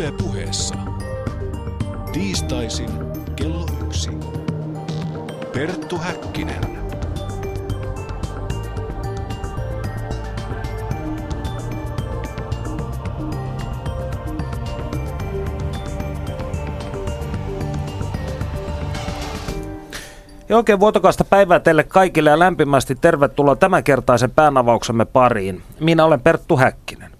[0.00, 0.74] Yle puheessa.
[2.12, 2.90] Tiistaisin
[3.36, 4.10] kello yksi.
[5.54, 6.78] Perttu Häkkinen.
[20.48, 25.62] Ja oikein vuotokasta päivää teille kaikille ja lämpimästi tervetuloa tämänkertaisen päänavauksemme pariin.
[25.80, 27.10] Minä olen Perttu Häkkinen.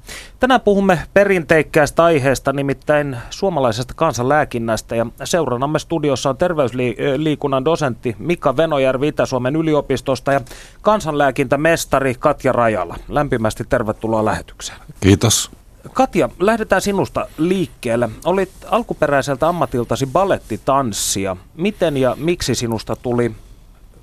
[0.41, 4.97] Tänään puhumme perinteikkäästä aiheesta, nimittäin suomalaisesta kansanlääkinnästä.
[4.97, 10.41] Ja seuranamme studiossa on terveysliikunnan dosentti Mika Venojärvi Itä-Suomen yliopistosta ja
[10.83, 12.97] kansanlääkintämestari Katja Rajala.
[13.09, 14.79] Lämpimästi tervetuloa lähetykseen.
[15.01, 15.51] Kiitos.
[15.93, 18.09] Katja, lähdetään sinusta liikkeelle.
[18.25, 21.37] Olit alkuperäiseltä ammatiltasi balettitanssia.
[21.57, 23.33] Miten ja miksi sinusta tuli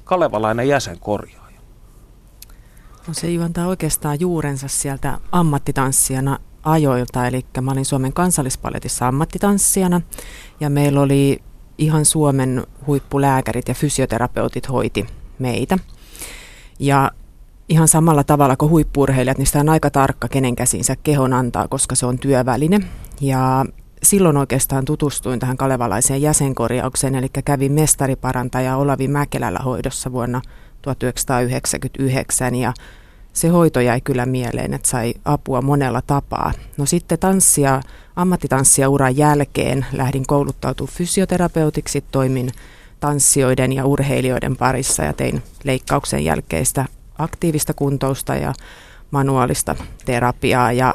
[0.04, 1.47] kalevalainen jäsenkorjaaja?
[3.08, 10.02] No se juontaa oikeastaan juurensa sieltä ammattitanssijana ajoilta, eli mä olin Suomen kansallispaletissa ammattitanssijana
[10.60, 11.41] ja meillä oli
[11.77, 15.05] ihan Suomen huippulääkärit ja fysioterapeutit hoiti
[15.40, 15.77] meitä.
[16.80, 17.12] Ja
[17.70, 21.96] ihan samalla tavalla kuin huippurheilijat, niin sitä on aika tarkka, kenen käsinsä kehon antaa, koska
[21.96, 22.80] se on työväline.
[23.21, 23.66] Ja
[24.04, 30.42] silloin oikeastaan tutustuin tähän kalevalaiseen jäsenkorjaukseen, eli kävin mestariparantaja Olavi Mäkelällä hoidossa vuonna
[30.96, 32.74] 1999 ja
[33.34, 36.52] se hoito jäi kyllä mieleen, että sai apua monella tapaa.
[36.77, 37.82] No sitten tanssia,
[38.16, 42.52] ammattitanssia uran jälkeen lähdin kouluttautumaan fysioterapeutiksi, toimin
[42.99, 46.85] tanssijoiden ja urheilijoiden parissa ja tein leikkauksen jälkeistä
[47.18, 48.54] aktiivista kuntousta ja
[49.12, 50.93] manuaalista terapiaa ja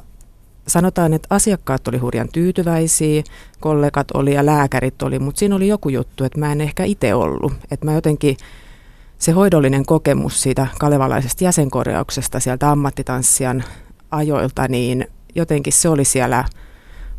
[0.67, 3.23] sanotaan, että asiakkaat oli hurjan tyytyväisiä,
[3.61, 7.15] kollegat oli ja lääkärit oli, mutta siinä oli joku juttu, että mä en ehkä itse
[7.15, 7.53] ollut.
[7.70, 8.37] Että mä jotenkin
[9.23, 13.64] se hoidollinen kokemus siitä kalevalaisesta jäsenkorjauksesta sieltä ammattitanssijan
[14.11, 16.45] ajoilta, niin jotenkin se oli siellä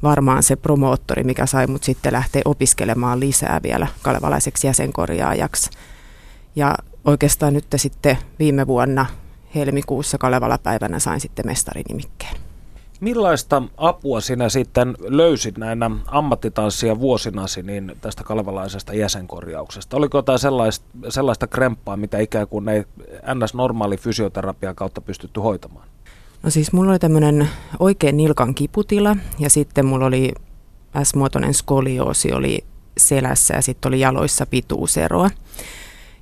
[0.04, 5.70] varmaan se promoottori, mikä sai mut sitten lähteä opiskelemaan lisää vielä kalevalaiseksi jäsenkorjaajaksi.
[6.56, 9.06] Ja oikeastaan nyt sitten viime vuonna
[9.56, 12.36] helmikuussa Kalevala-päivänä sain sitten mestarinimikkeen.
[13.04, 19.98] Millaista apua sinä sitten löysit näinä ammattitanssia vuosinasi niin tästä kalevalaisesta jäsenkorjauksesta?
[19.98, 22.84] Oliko jotain sellaista, sellaista kremppaa, mitä ikään kuin ei
[23.36, 25.88] ns-normaali fysioterapia kautta pystytty hoitamaan?
[26.44, 27.50] No siis mulla oli tämmöinen
[27.80, 30.34] oikein nilkan kiputila ja sitten mulla oli
[31.04, 32.64] S-muotoinen skolioosi oli
[32.98, 35.30] selässä ja sitten oli jaloissa pituuseroa.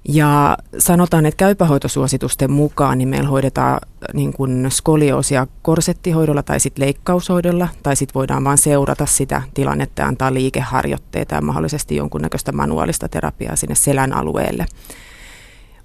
[0.10, 3.80] Ja sanotaan, että käypähoitosuositusten mukaan niin meillä hoidetaan
[4.14, 10.08] niin kuin skolioosia korsettihoidolla tai sitten leikkaushoidolla, tai sitten voidaan vain seurata sitä tilannetta ja
[10.08, 14.66] antaa liikeharjoitteita ja mahdollisesti jonkunnäköistä manuaalista terapiaa sinne selän alueelle.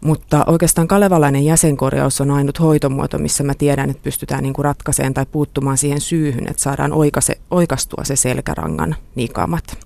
[0.00, 5.14] Mutta oikeastaan kalevalainen jäsenkorjaus on ainut hoitomuoto, missä mä tiedän, että pystytään niin kuin ratkaiseen
[5.14, 9.78] tai puuttumaan siihen syyhyn, että saadaan oikaise, oikastua se selkärangan nikamat.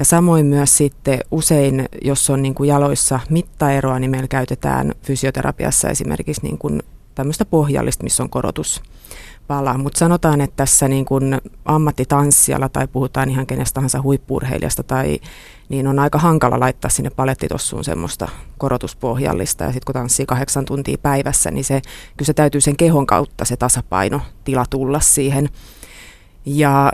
[0.00, 5.88] Ja samoin myös sitten usein, jos on niin kuin jaloissa mittaeroa, niin meillä käytetään fysioterapiassa
[5.88, 6.82] esimerkiksi niin kuin
[7.14, 8.82] tämmöistä pohjallista, missä on korotus.
[9.78, 15.20] Mutta sanotaan, että tässä niin kuin ammattitanssijalla tai puhutaan ihan kenestä tahansa huippurheilijasta tai
[15.68, 18.28] niin on aika hankala laittaa sinne palettitossuun semmoista
[18.58, 19.64] korotuspohjallista.
[19.64, 21.80] Ja sitten kun tanssii kahdeksan tuntia päivässä, niin se,
[22.16, 25.48] kyllä se täytyy sen kehon kautta se tasapaino tila tulla siihen.
[26.46, 26.92] Ja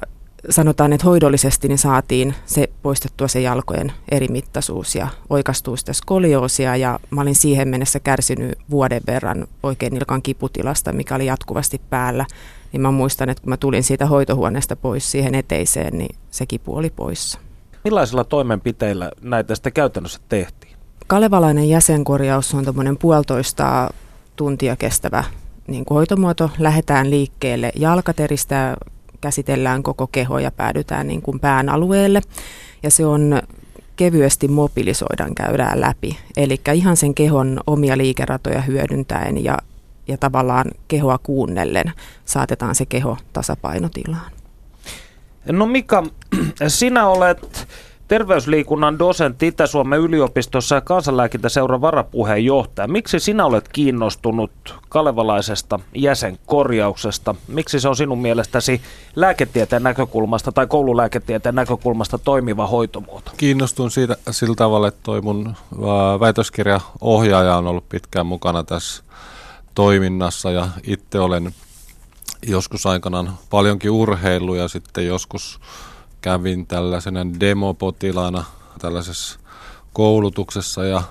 [0.50, 7.00] sanotaan, että hoidollisesti niin saatiin se poistettua se jalkojen erimittaisuus ja oikastuu sitä skolioosia ja
[7.10, 12.26] mä olin siihen mennessä kärsinyt vuoden verran oikein nilkan kiputilasta, mikä oli jatkuvasti päällä.
[12.72, 16.76] Niin mä muistan, että kun mä tulin siitä hoitohuoneesta pois siihen eteiseen, niin se kipu
[16.76, 17.38] oli poissa.
[17.84, 20.76] Millaisilla toimenpiteillä näitä sitten käytännössä tehtiin?
[21.06, 23.90] Kalevalainen jäsenkorjaus on tuommoinen puolitoista
[24.36, 25.24] tuntia kestävä
[25.66, 26.50] niin kuin hoitomuoto.
[26.58, 28.76] Lähdetään liikkeelle jalkateristä
[29.26, 32.20] käsitellään koko keho ja päädytään niin kuin pään alueelle.
[32.82, 33.42] Ja se on
[33.96, 36.18] kevyesti mobilisoidaan, käydään läpi.
[36.36, 39.58] Eli ihan sen kehon omia liikeratoja hyödyntäen ja,
[40.08, 41.92] ja tavallaan kehoa kuunnellen
[42.24, 44.30] saatetaan se keho tasapainotilaan.
[45.52, 46.06] No Mika,
[46.68, 47.68] sinä olet
[48.08, 52.88] terveysliikunnan dosentti Itä-Suomen yliopistossa ja kansanlääkintäseuran varapuheenjohtaja.
[52.88, 54.50] Miksi sinä olet kiinnostunut
[54.88, 57.34] kalevalaisesta jäsenkorjauksesta?
[57.48, 58.80] Miksi se on sinun mielestäsi
[59.16, 63.30] lääketieteen näkökulmasta tai koululääketieteen näkökulmasta toimiva hoitomuoto?
[63.36, 65.54] Kiinnostun siitä sillä tavalla, että toi mun
[66.20, 69.02] väitöskirjaohjaaja on ollut pitkään mukana tässä
[69.74, 71.54] toiminnassa ja itse olen
[72.46, 75.60] joskus aikanaan paljonkin urheilu ja sitten joskus
[76.26, 78.44] kävin tällaisena demopotilaana
[78.78, 79.38] tällaisessa
[79.92, 81.02] koulutuksessa ja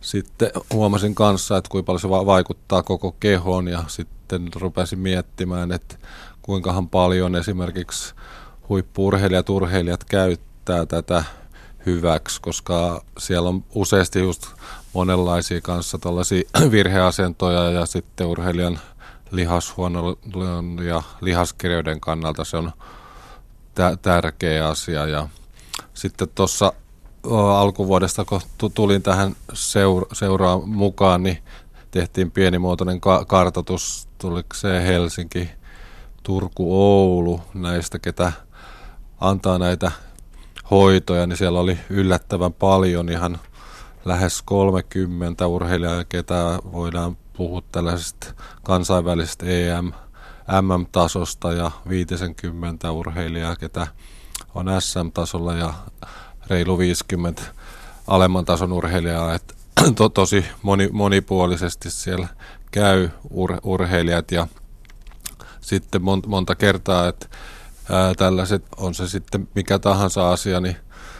[0.00, 5.96] sitten huomasin kanssa, että kuinka paljon se vaikuttaa koko kehoon ja sitten rupesin miettimään, että
[6.42, 8.14] kuinkahan paljon esimerkiksi
[8.68, 11.24] huippuurheilijat urheilijat käyttää tätä
[11.86, 14.46] hyväksi, koska siellä on useasti just
[14.92, 18.80] monenlaisia kanssa tällaisia virheasentoja ja sitten urheilijan
[19.30, 20.16] lihashuonon
[20.82, 22.72] ja lihaskirjoiden kannalta se on
[24.02, 25.06] tärkeä asia.
[25.06, 25.28] Ja
[25.94, 26.72] sitten tuossa
[27.56, 28.40] alkuvuodesta, kun
[28.74, 31.38] tulin tähän seura- seuraan mukaan, niin
[31.90, 35.50] tehtiin pienimuotoinen ka- kartoitus, tuliko se Helsinki,
[36.22, 38.32] Turku, Oulu näistä, ketä
[39.20, 39.92] antaa näitä
[40.70, 43.38] hoitoja, niin siellä oli yllättävän paljon ihan
[44.04, 49.92] lähes 30 urheilijaa, ketä voidaan puhua tällaisesta kansainvälisestä EM,
[50.62, 53.86] MM-tasosta ja 50 urheilijaa, ketä
[54.54, 55.74] on SM-tasolla ja
[56.46, 57.42] reilu 50
[58.06, 59.54] alemman tason urheilijaa, että
[59.96, 62.28] to, tosi moni, monipuolisesti siellä
[62.70, 64.46] käy ur, urheilijat ja
[65.60, 67.26] sitten monta, monta kertaa, että
[67.90, 70.76] ää, tällaiset, on se sitten mikä tahansa asia, niin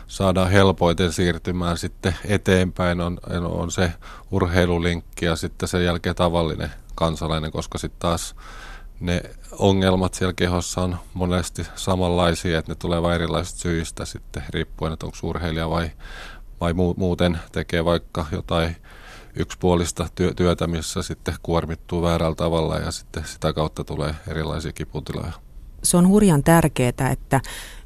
[0.07, 3.93] saadaan helpoiten siirtymään sitten eteenpäin, on, on se
[4.31, 8.35] urheilulinkki ja sitten sen jälkeen tavallinen kansalainen, koska sitten taas
[9.03, 9.23] ne
[9.59, 15.07] ongelmat siellä kehossa on monesti samanlaisia, että ne tulee vain erilaisista syistä sitten riippuen, että
[15.07, 15.91] onko urheilija vai,
[16.61, 18.77] vai muuten tekee vaikka jotain
[19.37, 25.33] yksipuolista työ, työtä, missä sitten kuormittuu väärällä tavalla ja sitten sitä kautta tulee erilaisia kiputiloja.
[25.83, 27.41] Se on hurjan tärkeää, että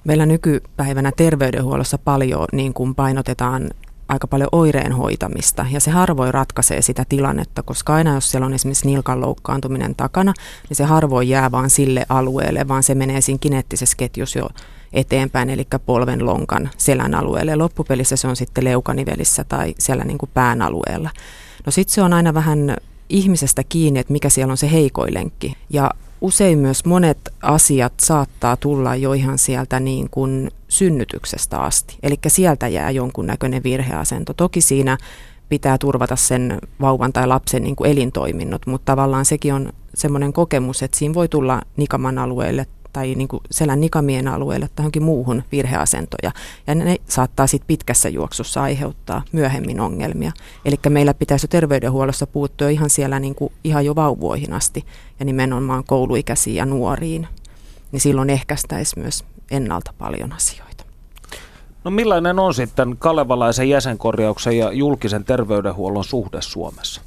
[0.04, 3.70] meillä nykypäivänä terveydenhuollossa paljon niin kuin painotetaan
[4.08, 8.54] aika paljon oireen hoitamista ja se harvoin ratkaisee sitä tilannetta, koska aina jos siellä on
[8.54, 10.34] esimerkiksi nilkan loukkaantuminen takana,
[10.68, 14.48] niin se harvoin jää vaan sille alueelle, vaan se menee siinä kineettisessä ketjussa jo
[14.92, 17.56] eteenpäin, eli polven, lonkan, selän alueelle.
[17.56, 21.10] Loppupelissä se on sitten leukanivelissä tai siellä niin kuin pään alueella.
[21.66, 22.76] No sitten se on aina vähän
[23.08, 25.56] ihmisestä kiinni, että mikä siellä on se heikoilenkki.
[25.70, 25.90] Ja
[26.20, 31.98] usein myös monet asiat saattaa tulla jo ihan sieltä niin kuin synnytyksestä asti.
[32.02, 34.34] Eli sieltä jää jonkunnäköinen virheasento.
[34.34, 34.98] Toki siinä
[35.48, 40.82] pitää turvata sen vauvan tai lapsen niin kuin elintoiminnot, mutta tavallaan sekin on semmoinen kokemus,
[40.82, 45.42] että siinä voi tulla nikaman alueelle tai niin kuin selän nikamien alueelle tai johonkin muuhun
[45.52, 46.32] virheasentoja.
[46.66, 50.32] Ja ne saattaa sitten pitkässä juoksussa aiheuttaa myöhemmin ongelmia.
[50.64, 54.84] Eli meillä pitäisi jo terveydenhuollossa puuttua ihan siellä niin kuin ihan jo vauvoihin asti
[55.18, 57.28] ja nimenomaan kouluikäisiin ja nuoriin.
[57.92, 60.84] Niin silloin ehkäistäisi myös ennalta paljon asioita.
[61.84, 67.00] No millainen on sitten kalevalaisen jäsenkorjauksen ja julkisen terveydenhuollon suhde Suomessa?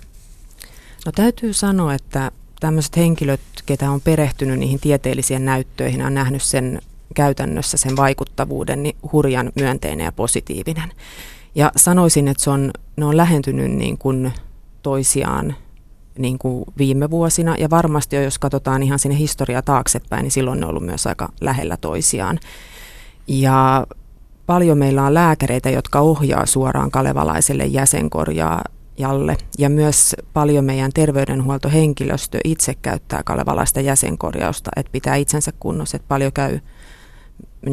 [1.06, 6.82] No täytyy sanoa, että tämmöiset henkilöt, ketä on perehtynyt niihin tieteellisiin näyttöihin, on nähnyt sen
[7.16, 10.92] käytännössä sen vaikuttavuuden niin hurjan myönteinen ja positiivinen.
[11.56, 14.34] Ja sanoisin, että se on, ne on lähentynyt niin kuin
[14.82, 15.56] toisiaan
[16.18, 17.56] niin kuin viime vuosina.
[17.58, 21.08] Ja varmasti jo, jos katsotaan ihan sinne historiaa taaksepäin, niin silloin ne on ollut myös
[21.08, 22.40] aika lähellä toisiaan.
[23.28, 23.88] Ja
[24.46, 28.64] paljon meillä on lääkäreitä, jotka ohjaa suoraan kalevalaiselle jäsenkorjaa
[29.00, 29.38] Jalle.
[29.58, 36.34] Ja myös paljon meidän terveydenhuoltohenkilöstö itse käyttää kalevalaista jäsenkorjausta, että pitää itsensä kunnossa, että paljon
[36.34, 36.60] käy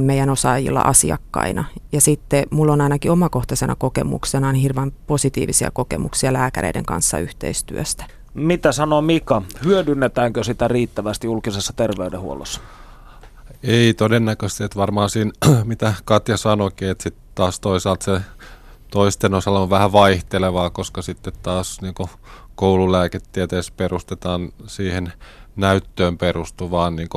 [0.02, 1.64] meidän osaajilla asiakkaina.
[1.92, 8.04] Ja sitten mulla on ainakin omakohtaisena kokemuksena niin hirveän positiivisia kokemuksia lääkäreiden kanssa yhteistyöstä.
[8.34, 9.42] Mitä sanoo Mika?
[9.64, 12.60] Hyödynnetäänkö sitä riittävästi julkisessa terveydenhuollossa?
[13.62, 15.30] Ei todennäköisesti, että varmaan siinä,
[15.64, 18.20] mitä Katja sanoikin, että sitten taas toisaalta se
[18.90, 21.94] toisten osalla on vähän vaihtelevaa, koska sitten taas niin
[22.54, 25.12] koululääketieteessä perustetaan siihen
[25.56, 27.08] näyttöön perustuvaan niin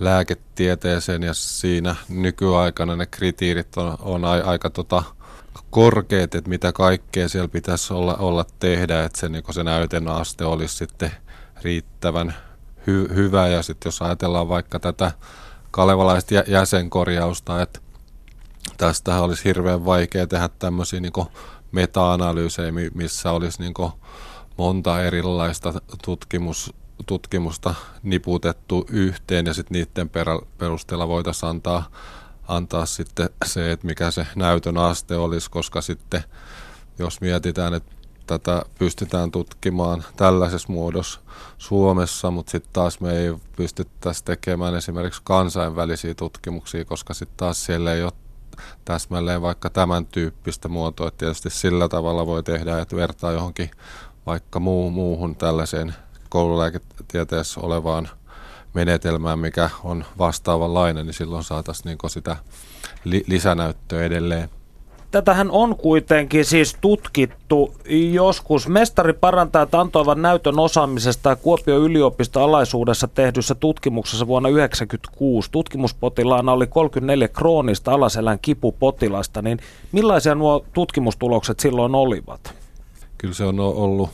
[0.00, 5.02] lääketieteeseen ja siinä nykyaikana ne kriteerit on, on aika tota,
[5.70, 10.44] korkeat, että mitä kaikkea siellä pitäisi olla, olla tehdä, että se, niin se näytön aste
[10.44, 11.10] olisi sitten
[11.62, 12.34] riittävän
[12.86, 13.48] hy, hyvä.
[13.48, 15.12] Ja sitten jos ajatellaan vaikka tätä
[15.70, 17.80] kalevalaista jäsenkorjausta, että
[18.78, 21.12] tästä olisi hirveän vaikea tehdä tämmöisiä niin
[21.72, 23.74] meta-analyysejä, missä olisi niin
[24.56, 26.72] monta erilaista tutkimus,
[27.06, 30.10] tutkimusta niputettu yhteen ja sitten niiden
[30.58, 31.90] perusteella voitaisiin antaa,
[32.48, 36.24] antaa sitten se, että mikä se näytön aste olisi, koska sitten
[36.98, 37.92] jos mietitään, että
[38.26, 41.20] tätä pystytään tutkimaan tällaisessa muodossa
[41.58, 47.94] Suomessa, mutta sitten taas me ei pystyttäisi tekemään esimerkiksi kansainvälisiä tutkimuksia, koska sitten taas siellä
[47.94, 48.12] ei ole
[48.84, 51.10] täsmälleen vaikka tämän tyyppistä muotoa.
[51.10, 53.70] Tietysti sillä tavalla voi tehdä, että vertaa johonkin
[54.26, 55.94] vaikka muu, muuhun tällaiseen
[56.28, 58.08] koululääketieteessä olevaan
[58.74, 62.36] menetelmään, mikä on vastaavanlainen, niin silloin saataisiin niin sitä
[63.04, 64.50] li- lisänäyttöä edelleen.
[65.10, 67.74] Tätähän on kuitenkin siis tutkittu
[68.12, 68.68] joskus.
[68.68, 75.50] Mestariparantajat antoivat näytön osaamisesta Kuopion yliopiston alaisuudessa tehdyssä tutkimuksessa vuonna 1996.
[75.50, 79.58] Tutkimuspotilaana oli 34 kroonista alaselän kipupotilasta, niin
[79.92, 82.54] millaisia nuo tutkimustulokset silloin olivat?
[83.18, 84.10] Kyllä se on ollut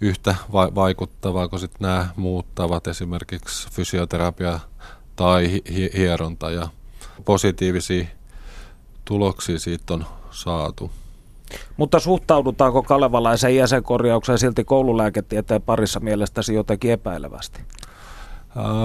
[0.00, 4.60] yhtä va- vaikuttavaa kuin sitten nämä muuttavat esimerkiksi fysioterapia
[5.16, 6.68] tai hi- hieronta ja
[7.24, 8.04] positiivisia
[9.10, 10.90] tuloksia siitä on saatu.
[11.76, 17.60] Mutta suhtaudutaanko kalevalaisen jäsenkorjaukseen silti koululääketieteen parissa mielestäsi jotenkin epäilevästi?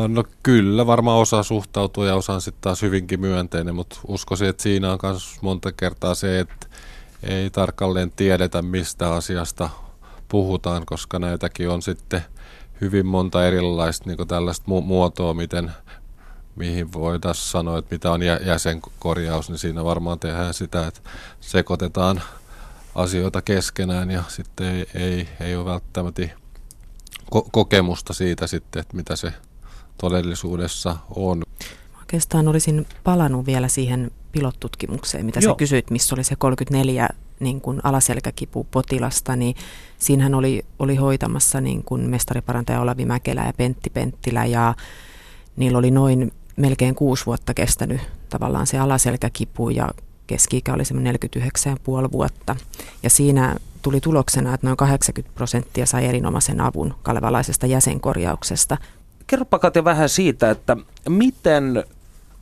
[0.08, 4.64] No kyllä, varmaan osa suhtautuu ja osa on sitten taas hyvinkin myönteinen, mutta uskoisin, että
[4.64, 6.68] siinä on myös monta kertaa se, että
[7.24, 9.70] ei tarkalleen tiedetä, mistä asiasta
[10.28, 12.22] puhutaan, koska näitäkin on sitten
[12.82, 15.72] hyvin monta erilaista niin tällaista mu- muotoa, miten,
[16.56, 21.02] mihin voidaan sanoa, että mitä on jäsenkorjaus, niin siinä varmaan tehdään sitä, että
[21.42, 22.22] sekoitetaan
[22.96, 26.22] asioita keskenään ja sitten ei, ei, ei ole välttämättä
[27.36, 29.34] ko- kokemusta siitä sitten, että mitä se
[29.98, 31.44] todellisuudessa on.
[32.00, 35.54] Oikeastaan olisin palannut vielä siihen pilottutkimukseen, mitä Joo.
[35.54, 37.10] sä kysyit, missä oli se 34
[37.40, 39.56] niin kuin alaselkäkipu potilasta, niin
[39.98, 44.74] siinähän oli, oli hoitamassa niin kuin mestariparantaja Olavi Mäkelä ja Pentti Penttilä ja
[45.56, 49.92] niillä oli noin melkein kuusi vuotta kestänyt tavallaan se alaselkäkipu ja
[50.28, 52.56] keski-ikä oli semmoinen 49,5 vuotta.
[53.04, 58.78] Ja siinä tuli tuloksena, että noin 80 prosenttia sai erinomaisen avun kalevalaisesta jäsenkorjauksesta.
[59.28, 60.78] Kerropa Katja vähän siitä, että
[61.10, 61.84] miten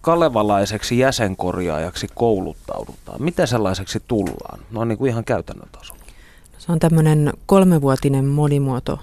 [0.01, 3.23] kalevalaiseksi jäsenkorjaajaksi kouluttaudutaan?
[3.23, 4.59] Miten sellaiseksi tullaan?
[4.71, 6.03] No niin kuin ihan käytännön tasolla.
[6.57, 8.99] Se on tämmöinen kolmevuotinen monimuoto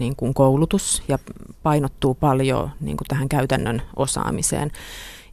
[0.00, 1.18] niin kuin koulutus ja
[1.62, 4.70] painottuu paljon niin kuin tähän käytännön osaamiseen.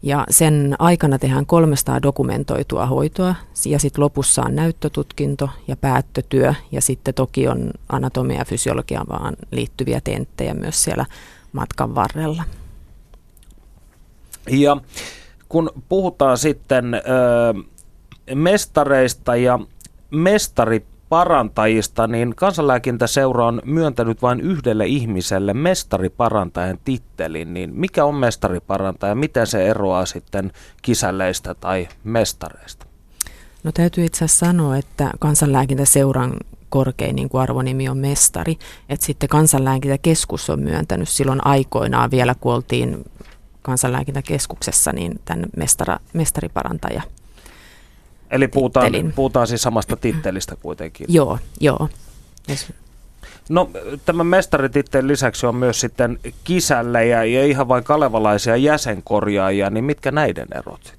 [0.02, 6.82] Ja sen aikana tehdään 300 dokumentoitua hoitoa ja sitten lopussa on näyttötutkinto ja päättötyö ja
[6.82, 8.46] sitten toki on anatomia
[8.92, 11.06] ja vaan liittyviä tenttejä myös siellä
[11.54, 12.44] matkan varrella.
[14.50, 14.78] Ja
[15.50, 17.00] kun puhutaan sitten ö,
[18.36, 19.60] mestareista ja
[21.08, 27.54] mestariparantajista, niin kansanlääkintäseura on myöntänyt vain yhdelle ihmiselle mestariparantajan tittelin.
[27.54, 29.16] Niin mikä on mestariparantaja?
[29.16, 32.86] Miten se eroaa sitten kisälleistä tai mestareista?
[33.64, 36.34] No täytyy itse asiassa sanoa, että kansanlääkintäseuran
[36.70, 38.58] korkein niin kuin arvonimi on mestari.
[38.90, 43.06] Että sitten kansanlääkintäkeskus on myöntänyt silloin aikoinaan vielä, kun oltiin
[43.62, 47.02] kansanlääkintäkeskuksessa niin tämän mestara, mestariparantaja.
[48.32, 51.06] Eli puhutaan, puhutaan siis samasta tittelistä kuitenkin.
[51.10, 51.90] Joo, joo.
[52.50, 52.74] Yes.
[53.50, 53.70] No
[54.06, 60.12] tämän mestarititteen lisäksi on myös sitten kisälle ja, ja ihan vain kalevalaisia jäsenkorjaajia, niin mitkä
[60.12, 60.98] näiden erot sitten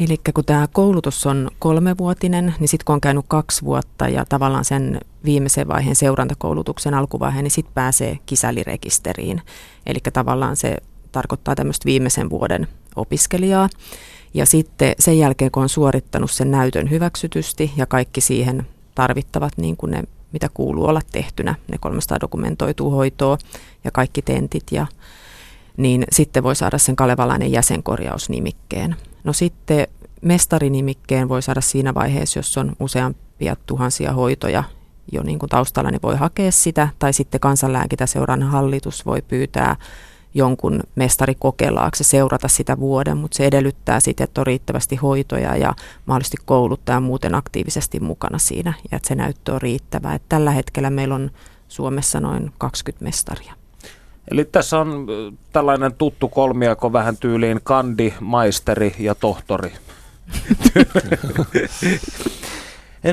[0.00, 4.64] Eli kun tämä koulutus on kolmevuotinen, niin sitten kun on käynyt kaksi vuotta ja tavallaan
[4.64, 9.42] sen viimeisen vaiheen seurantakoulutuksen alkuvaiheen, niin sitten pääsee kisälirekisteriin.
[9.86, 10.76] Eli tavallaan se
[11.12, 13.68] tarkoittaa tämmöistä viimeisen vuoden opiskelijaa.
[14.36, 19.76] Ja sitten sen jälkeen, kun on suorittanut sen näytön hyväksytysti ja kaikki siihen tarvittavat, niin
[19.76, 20.02] kuin ne,
[20.32, 23.38] mitä kuuluu olla tehtynä, ne 300 dokumentoituu hoitoa
[23.84, 24.86] ja kaikki tentit, ja,
[25.76, 28.96] niin sitten voi saada sen kalevalainen jäsenkorjausnimikkeen.
[29.24, 29.86] No sitten
[30.22, 34.64] mestarinimikkeen voi saada siinä vaiheessa, jos on useampia tuhansia hoitoja
[35.12, 39.76] jo niin kuin taustalla, niin voi hakea sitä, tai sitten kansanlääkintäseuran hallitus voi pyytää
[40.36, 45.74] jonkun mestarikokelaaksi seurata sitä vuoden, mutta se edellyttää sitten, että on riittävästi hoitoja ja
[46.06, 50.14] mahdollisesti kouluttaja muuten aktiivisesti mukana siinä ja että se näyttö on riittävää.
[50.14, 51.30] Että tällä hetkellä meillä on
[51.68, 53.52] Suomessa noin 20 mestaria.
[54.30, 55.06] Eli tässä on
[55.52, 59.72] tällainen tuttu kolmiako vähän tyyliin kandi, maisteri ja tohtori.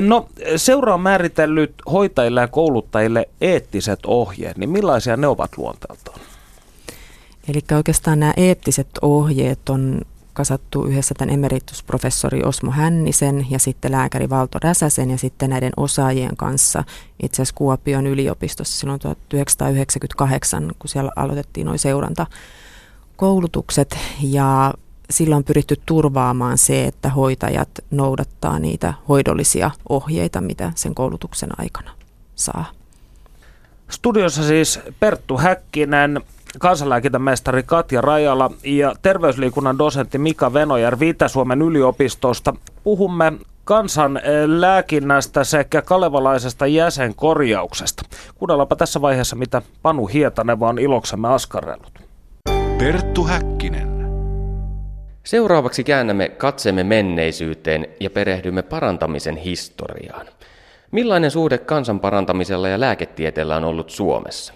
[0.00, 6.20] No, seura on määritellyt hoitajille ja kouluttajille eettiset ohjeet, niin millaisia ne ovat luonteeltaan?
[7.48, 10.00] Eli oikeastaan nämä eettiset ohjeet on
[10.32, 16.36] kasattu yhdessä tämän emeritusprofessori Osmo Hännisen ja sitten lääkäri Valto Räsäsen ja sitten näiden osaajien
[16.36, 16.84] kanssa
[17.22, 24.74] itse asiassa Kuopion yliopistossa silloin 1998, kun siellä aloitettiin noin seurantakoulutukset ja
[25.10, 31.90] silloin on pyritty turvaamaan se, että hoitajat noudattaa niitä hoidollisia ohjeita, mitä sen koulutuksen aikana
[32.34, 32.64] saa.
[33.90, 36.20] Studiossa siis Perttu Häkkinen,
[36.58, 42.54] kansanlääkintämestari Katja Rajala ja terveysliikunnan dosentti Mika Venojärvi Itä-Suomen yliopistosta.
[42.84, 43.32] Puhumme
[43.64, 48.02] kansanlääkinnästä sekä kalevalaisesta jäsenkorjauksesta.
[48.34, 51.98] Kuunnellaanpa tässä vaiheessa, mitä Panu Hietanen vaan iloksemme askarrellut.
[52.78, 53.94] Perttu Häkkinen.
[55.24, 60.26] Seuraavaksi käännämme katseemme menneisyyteen ja perehdymme parantamisen historiaan.
[60.90, 64.54] Millainen suhde kansan parantamisella ja lääketieteellä on ollut Suomessa?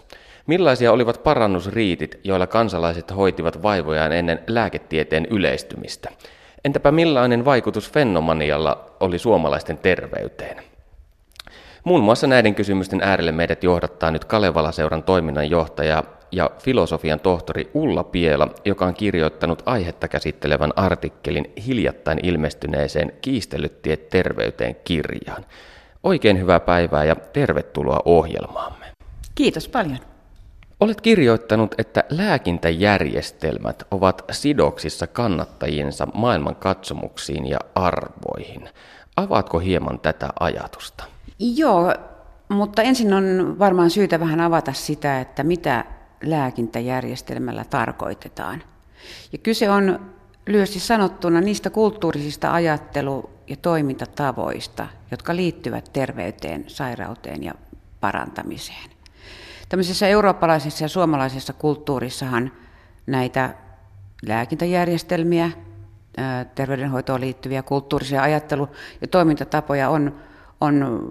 [0.48, 6.10] Millaisia olivat parannusriitit, joilla kansalaiset hoitivat vaivojaan ennen lääketieteen yleistymistä?
[6.64, 10.62] Entäpä millainen vaikutus fenomanialla oli suomalaisten terveyteen?
[11.84, 18.48] Muun muassa näiden kysymysten äärelle meidät johdattaa nyt Kalevala-seuran toiminnanjohtaja ja filosofian tohtori Ulla Piela,
[18.64, 25.44] joka on kirjoittanut aihetta käsittelevän artikkelin hiljattain ilmestyneeseen Kiistelyttiet terveyteen kirjaan.
[26.02, 28.86] Oikein hyvää päivää ja tervetuloa ohjelmaamme.
[29.34, 29.98] Kiitos paljon.
[30.80, 38.68] Olet kirjoittanut, että lääkintäjärjestelmät ovat sidoksissa kannattajiensa maailman katsomuksiin ja arvoihin.
[39.16, 41.04] Avaatko hieman tätä ajatusta?
[41.38, 41.94] Joo,
[42.48, 45.84] mutta ensin on varmaan syytä vähän avata sitä, että mitä
[46.22, 48.62] lääkintäjärjestelmällä tarkoitetaan.
[49.32, 50.00] Ja kyse on
[50.46, 57.54] lyhyesti sanottuna niistä kulttuurisista ajattelu- ja toimintatavoista, jotka liittyvät terveyteen, sairauteen ja
[58.00, 58.97] parantamiseen.
[59.68, 62.52] Tämmöisessä eurooppalaisessa ja suomalaisessa kulttuurissahan
[63.06, 63.54] näitä
[64.26, 65.50] lääkintäjärjestelmiä,
[66.54, 68.68] terveydenhoitoon liittyviä kulttuurisia ajattelu-
[69.00, 70.20] ja toimintatapoja on,
[70.60, 71.04] on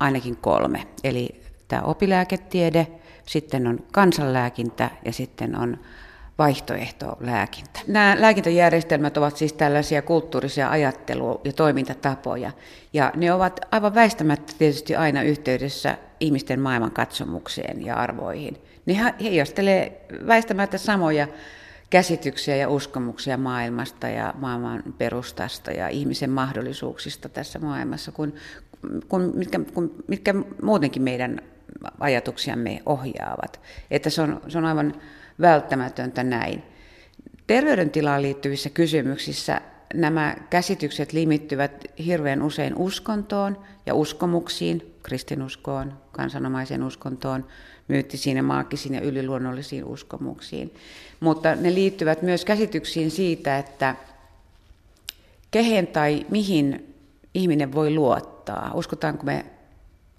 [0.00, 0.86] ainakin kolme.
[1.04, 2.86] Eli tämä opilääketiede,
[3.26, 5.78] sitten on kansanlääkintä ja sitten on
[6.40, 7.80] vaihtoehtolääkintä.
[7.86, 12.52] Nämä lääkintäjärjestelmät ovat siis tällaisia kulttuurisia ajattelu- ja toimintatapoja,
[12.92, 18.56] ja ne ovat aivan väistämättä tietysti aina yhteydessä ihmisten maailmankatsomukseen ja arvoihin.
[18.86, 21.28] Ne heijastelee väistämättä samoja
[21.90, 28.34] käsityksiä ja uskomuksia maailmasta ja maailman perustasta ja ihmisen mahdollisuuksista tässä maailmassa, kun,
[29.08, 31.40] kun, mitkä, kun, mitkä muutenkin meidän
[32.00, 33.60] ajatuksiamme ohjaavat.
[33.90, 34.94] Että se on, se on aivan
[35.40, 36.62] välttämätöntä näin.
[37.46, 39.60] Terveydentilaan liittyvissä kysymyksissä
[39.94, 47.46] nämä käsitykset limittyvät hirveän usein uskontoon ja uskomuksiin, kristinuskoon, kansanomaisen uskontoon,
[47.88, 50.74] myyttisiin ja maagisiin ja yliluonnollisiin uskomuksiin.
[51.20, 53.96] Mutta ne liittyvät myös käsityksiin siitä, että
[55.50, 56.94] kehen tai mihin
[57.34, 58.70] ihminen voi luottaa.
[58.74, 59.44] Uskotaanko me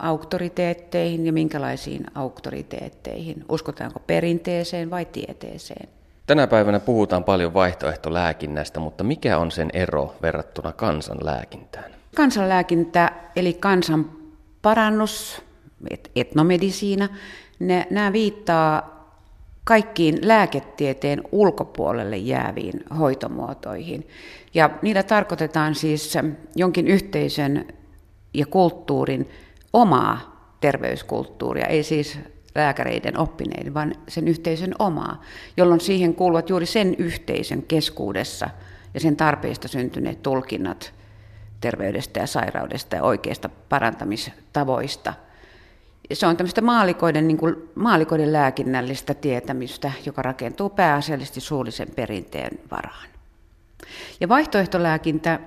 [0.01, 3.45] auktoriteetteihin ja minkälaisiin auktoriteetteihin?
[3.49, 5.89] Uskotaanko perinteeseen vai tieteeseen?
[6.27, 11.91] Tänä päivänä puhutaan paljon vaihtoehtolääkinnästä, mutta mikä on sen ero verrattuna kansanlääkintään?
[12.15, 14.11] Kansanlääkintä eli kansan
[14.61, 15.41] parannus,
[16.15, 17.09] etnomedisiina,
[17.59, 19.01] ne, nämä viittaa
[19.63, 24.07] kaikkiin lääketieteen ulkopuolelle jääviin hoitomuotoihin.
[24.53, 26.13] Ja niillä tarkoitetaan siis
[26.55, 27.65] jonkin yhteisön
[28.33, 29.29] ja kulttuurin
[29.73, 30.31] omaa
[30.61, 32.19] terveyskulttuuria, ei siis
[32.55, 35.21] lääkäreiden oppineiden, vaan sen yhteisön omaa,
[35.57, 38.49] jolloin siihen kuuluvat juuri sen yhteisön keskuudessa
[38.93, 40.93] ja sen tarpeista syntyneet tulkinnat
[41.61, 45.13] terveydestä ja sairaudesta ja oikeista parantamistavoista.
[46.13, 53.07] Se on tämmöistä maalikoiden, niin kuin, maalikoiden lääkinnällistä tietämystä, joka rakentuu pääasiallisesti suullisen perinteen varaan.
[54.19, 55.39] Ja vaihtoehtolääkintä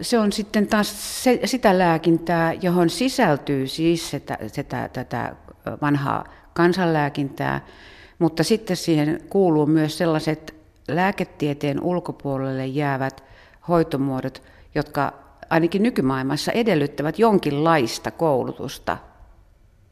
[0.00, 5.36] se on sitten taas se, sitä lääkintää, johon sisältyy siis sitä, sitä, tätä
[5.82, 7.66] vanhaa kansanlääkintää,
[8.18, 10.54] mutta sitten siihen kuuluu myös sellaiset
[10.88, 13.24] lääketieteen ulkopuolelle jäävät
[13.68, 14.42] hoitomuodot,
[14.74, 15.12] jotka
[15.50, 18.98] ainakin nykymaailmassa edellyttävät jonkinlaista koulutusta.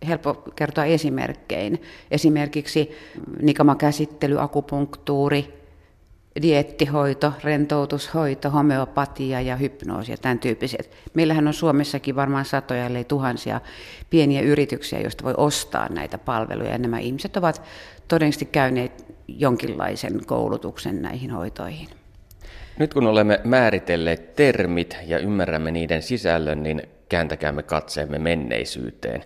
[0.08, 1.82] Helppo kertoa esimerkkein.
[2.10, 2.90] Esimerkiksi
[3.42, 5.61] nikamakäsittely, akupunktuuri,
[6.42, 10.90] diettihoito, rentoutushoito, homeopatia ja hypnoosi ja tämän tyyppiset.
[11.14, 13.60] Meillähän on Suomessakin varmaan satoja, ellei tuhansia
[14.10, 16.70] pieniä yrityksiä, joista voi ostaa näitä palveluja.
[16.70, 17.62] Ja nämä ihmiset ovat
[18.08, 21.88] todennäköisesti käyneet jonkinlaisen koulutuksen näihin hoitoihin.
[22.78, 29.24] Nyt kun olemme määritelleet termit ja ymmärrämme niiden sisällön, niin kääntäkäämme katseemme menneisyyteen.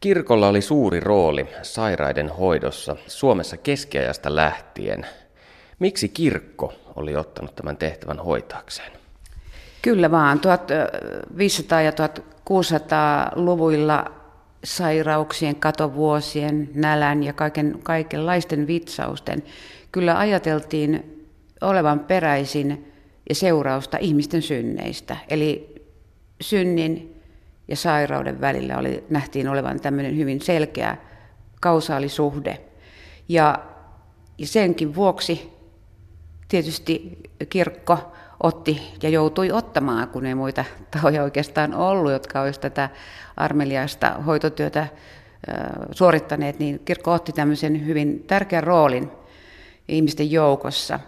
[0.00, 5.06] Kirkolla oli suuri rooli sairaiden hoidossa Suomessa keskiajasta lähtien–
[5.80, 8.92] Miksi kirkko oli ottanut tämän tehtävän hoitaakseen?
[9.82, 10.38] Kyllä vaan.
[10.38, 10.40] 1500-
[11.84, 14.04] ja 1600-luvuilla
[14.64, 19.42] sairauksien, katovuosien, nälän ja kaiken, kaikenlaisten vitsausten
[19.92, 21.24] kyllä ajateltiin
[21.60, 22.92] olevan peräisin
[23.28, 25.16] ja seurausta ihmisten synneistä.
[25.28, 25.74] Eli
[26.40, 27.22] synnin
[27.68, 30.96] ja sairauden välillä oli, nähtiin olevan tämmöinen hyvin selkeä
[31.60, 32.60] kausaalisuhde.
[33.28, 33.58] Ja,
[34.38, 35.59] ja senkin vuoksi
[36.50, 42.88] tietysti kirkko otti ja joutui ottamaan, kun ei muita tahoja oikeastaan ollut, jotka olisivat tätä
[43.36, 44.86] armeliaista hoitotyötä
[45.92, 49.10] suorittaneet, niin kirkko otti tämmöisen hyvin tärkeän roolin
[49.88, 51.00] ihmisten joukossa.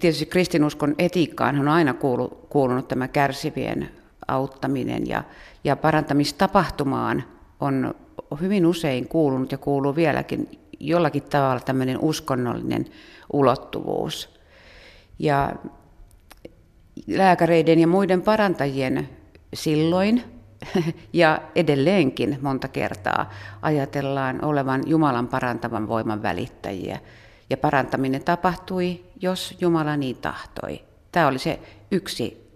[0.00, 3.90] tietysti kristinuskon etiikkaan on aina kuulu, kuulunut tämä kärsivien
[4.28, 5.24] auttaminen ja,
[5.64, 7.24] ja parantamistapahtumaan
[7.60, 7.94] on
[8.40, 10.48] hyvin usein kuulunut ja kuuluu vieläkin
[10.80, 12.86] jollakin tavalla tämmöinen uskonnollinen
[13.32, 14.37] ulottuvuus.
[15.18, 15.52] Ja
[17.06, 19.08] lääkäreiden ja muiden parantajien
[19.54, 20.22] silloin
[21.12, 23.30] ja edelleenkin monta kertaa
[23.62, 26.98] ajatellaan olevan Jumalan parantavan voiman välittäjiä.
[27.50, 30.82] Ja parantaminen tapahtui, jos Jumala niin tahtoi.
[31.12, 32.48] Tämä oli se yksi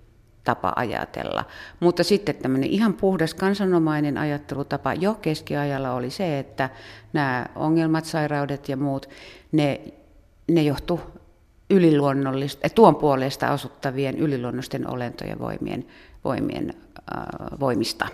[0.44, 1.44] tapa ajatella.
[1.80, 6.70] Mutta sitten tämmöinen ihan puhdas kansanomainen ajattelutapa jo keskiajalla oli se, että
[7.12, 9.08] nämä ongelmat, sairaudet ja muut,
[9.52, 9.80] ne,
[10.48, 11.00] ne johtu
[11.72, 15.86] yliluonnollista, tuon puolesta asuttavien yliluonnollisten olentojen voimien,
[16.24, 16.74] voimien äh,
[17.60, 18.08] voimista.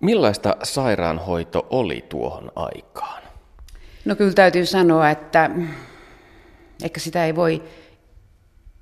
[0.00, 3.22] Millaista sairaanhoito oli tuohon aikaan?
[4.04, 5.50] No kyllä täytyy sanoa, että
[6.84, 7.62] ehkä sitä ei voi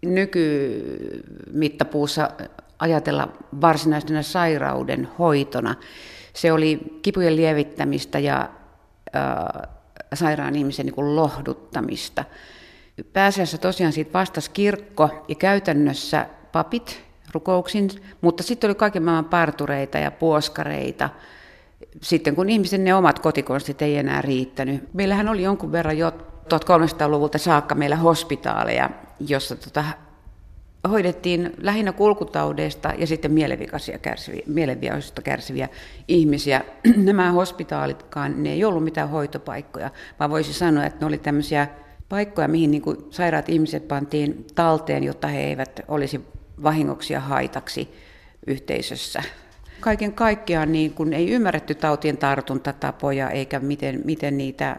[0.03, 2.31] nykymittapuussa
[2.79, 3.29] ajatella
[3.61, 5.75] varsinaisena sairauden hoitona.
[6.33, 8.51] Se oli kipujen lievittämistä ja
[9.16, 9.45] äh,
[10.14, 12.25] sairaan ihmisen niin lohduttamista.
[13.12, 19.98] Pääasiassa tosiaan siitä vastasi kirkko ja käytännössä papit rukouksin, mutta sitten oli kaiken maailman partureita
[19.98, 21.08] ja puoskareita.
[22.02, 24.94] Sitten kun ihmisen ne omat kotikonstit ei enää riittänyt.
[24.94, 26.10] Meillähän oli jonkun verran jo
[26.54, 29.84] 1300-luvulta saakka meillä hospitaaleja, jossa tota,
[30.88, 34.42] hoidettiin lähinnä kulkutaudeista ja sitten mielenvikaisia kärsiviä,
[35.24, 35.68] kärsiviä
[36.08, 36.64] ihmisiä.
[36.96, 41.68] Nämä hospitaalitkaan, ne ei ollut mitään hoitopaikkoja, vaan voisi sanoa, että ne oli tämmöisiä
[42.11, 46.20] paikkoja, mihin niin kuin sairaat ihmiset pantiin talteen, jotta he eivät olisi
[46.62, 47.94] vahingoksi ja haitaksi
[48.46, 49.23] yhteisössä.
[49.81, 54.77] Kaiken kaikkiaan niin kun ei ymmärretty tautien tartuntatapoja eikä miten, miten niitä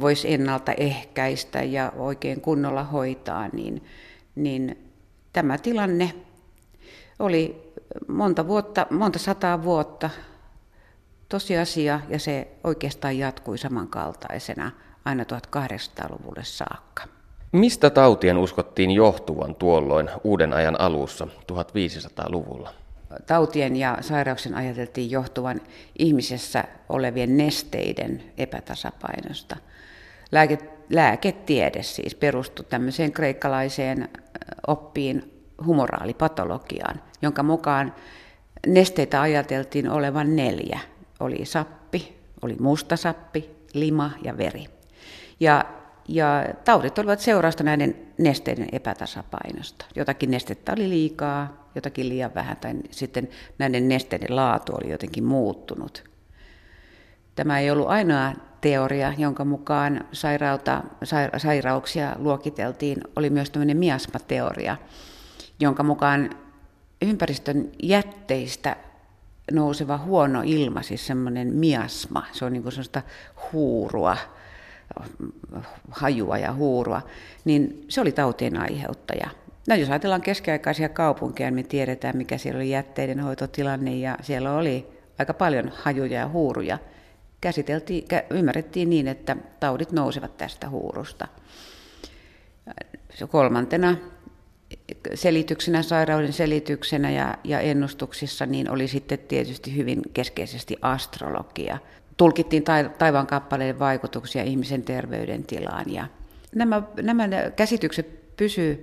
[0.00, 3.84] voisi ennaltaehkäistä ja oikein kunnolla hoitaa, niin,
[4.34, 4.90] niin
[5.32, 6.14] tämä tilanne
[7.18, 7.72] oli
[8.08, 10.10] monta, vuotta, monta sataa vuotta
[11.28, 14.70] tosiasia ja se oikeastaan jatkui samankaltaisena
[15.08, 17.04] aina 1800-luvulle saakka.
[17.52, 22.74] Mistä tautien uskottiin johtuvan tuolloin uuden ajan alussa 1500-luvulla?
[23.26, 25.60] Tautien ja sairauksien ajateltiin johtuvan
[25.98, 29.56] ihmisessä olevien nesteiden epätasapainosta.
[30.32, 30.58] Lääke,
[30.90, 34.08] lääketiede siis perustui tämmöiseen kreikkalaiseen
[34.66, 37.94] oppiin humoraalipatologiaan, jonka mukaan
[38.66, 40.80] nesteitä ajateltiin olevan neljä.
[41.20, 44.77] Oli sappi, oli mustasappi, lima ja veri.
[45.40, 45.64] Ja
[46.08, 49.84] ja taudit olivat seurausta näiden nesteiden epätasapainosta.
[49.94, 56.04] Jotakin nestettä oli liikaa, jotakin liian vähän, tai sitten näiden nesteiden laatu oli jotenkin muuttunut.
[57.34, 60.82] Tämä ei ollut ainoa teoria, jonka mukaan sairauta,
[61.36, 63.00] sairauksia luokiteltiin.
[63.16, 64.76] Oli myös tämmöinen miasmateoria,
[65.60, 66.30] jonka mukaan
[67.02, 68.76] ympäristön jätteistä
[69.52, 73.02] nouseva huono ilma, siis semmoinen miasma, se on niin kuin sellaista
[73.52, 74.16] huurua,
[75.90, 77.02] hajua ja huurua,
[77.44, 79.30] niin se oli tautien aiheuttaja.
[79.68, 84.52] No jos ajatellaan keskiaikaisia kaupunkeja, niin me tiedetään, mikä siellä oli jätteiden hoitotilanne, ja siellä
[84.52, 84.86] oli
[85.18, 86.78] aika paljon hajuja ja huuruja.
[87.40, 91.28] Käsiteltiin, ymmärrettiin niin, että taudit nousivat tästä huurusta.
[93.28, 93.96] Kolmantena
[95.14, 101.78] selityksenä, sairauden selityksenä ja, ja ennustuksissa, niin oli sitten tietysti hyvin keskeisesti astrologia–
[102.18, 102.64] tulkittiin
[102.98, 105.92] taivaan kappaleiden vaikutuksia ihmisen terveydentilaan.
[105.92, 106.06] Ja
[106.54, 108.80] nämä, nämä käsitykset pysyvät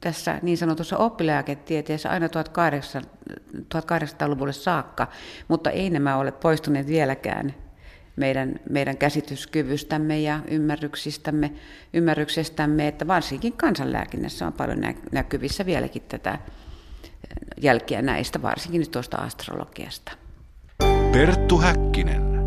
[0.00, 5.08] tässä niin sanotussa oppilääketieteessä aina 1800-luvulle saakka,
[5.48, 7.54] mutta ei nämä ole poistuneet vieläkään
[8.16, 11.52] meidän, meidän käsityskyvystämme ja ymmärryksistämme,
[11.92, 16.38] ymmärryksestämme, että varsinkin kansanlääkinnässä on paljon näkyvissä vieläkin tätä
[17.60, 20.12] jälkiä näistä, varsinkin nyt tuosta astrologiasta.
[21.12, 22.37] Perttu Häkkinen.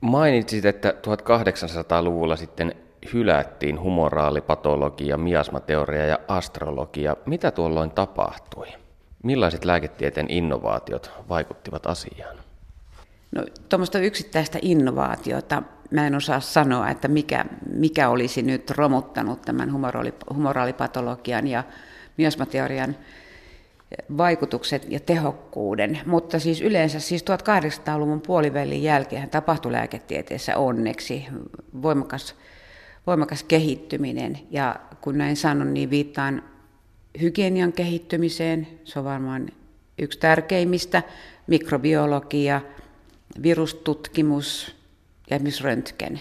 [0.00, 2.74] Mainitsit, että 1800-luvulla sitten
[3.12, 7.16] hylättiin humoraalipatologia, miasmateoria ja astrologia.
[7.26, 8.66] Mitä tuolloin tapahtui?
[9.22, 12.36] Millaiset lääketieteen innovaatiot vaikuttivat asiaan?
[13.32, 19.72] No, tuommoista yksittäistä innovaatiota mä en osaa sanoa, että mikä, mikä olisi nyt romuttanut tämän
[20.34, 21.64] humoraalipatologian ja
[22.16, 22.96] miasmateorian
[24.16, 31.24] vaikutukset ja tehokkuuden, mutta siis yleensä siis 1800-luvun puolivälin jälkeen tapahtui lääketieteessä onneksi
[31.82, 32.34] voimakas,
[33.06, 34.38] voimakas kehittyminen.
[34.50, 36.42] Ja kun näin sanon, niin viittaan
[37.20, 39.48] hygienian kehittymiseen, se on varmaan
[39.98, 41.02] yksi tärkeimmistä,
[41.46, 42.60] mikrobiologia,
[43.42, 44.76] virustutkimus
[45.30, 46.20] ja esimerkiksi röntgen.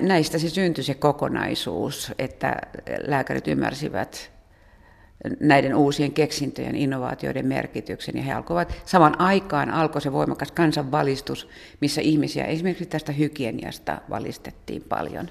[0.00, 2.56] näistä se syntyi se kokonaisuus, että
[3.06, 4.32] lääkärit ymmärsivät
[5.40, 8.16] näiden uusien keksintöjen, innovaatioiden merkityksen.
[8.16, 11.48] Ja he alkoivat, saman aikaan alkoi se voimakas kansanvalistus,
[11.80, 15.30] missä ihmisiä esimerkiksi tästä hygieniasta valistettiin paljon.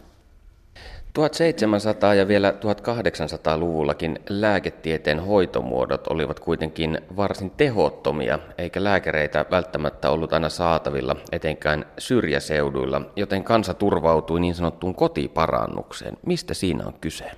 [1.20, 10.50] 1700- ja vielä 1800-luvullakin lääketieteen hoitomuodot olivat kuitenkin varsin tehottomia, eikä lääkäreitä välttämättä ollut aina
[10.50, 16.18] saatavilla, etenkään syrjäseuduilla, joten kansa turvautui niin sanottuun kotiparannukseen.
[16.26, 17.32] Mistä siinä on kyse?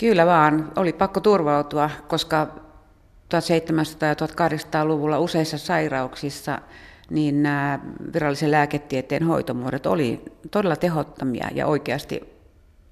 [0.00, 6.58] Kyllä vaan, oli pakko turvautua, koska 1700- ja 1800-luvulla useissa sairauksissa
[7.10, 7.78] niin nämä
[8.14, 12.20] virallisen lääketieteen hoitomuodot oli todella tehottomia ja oikeasti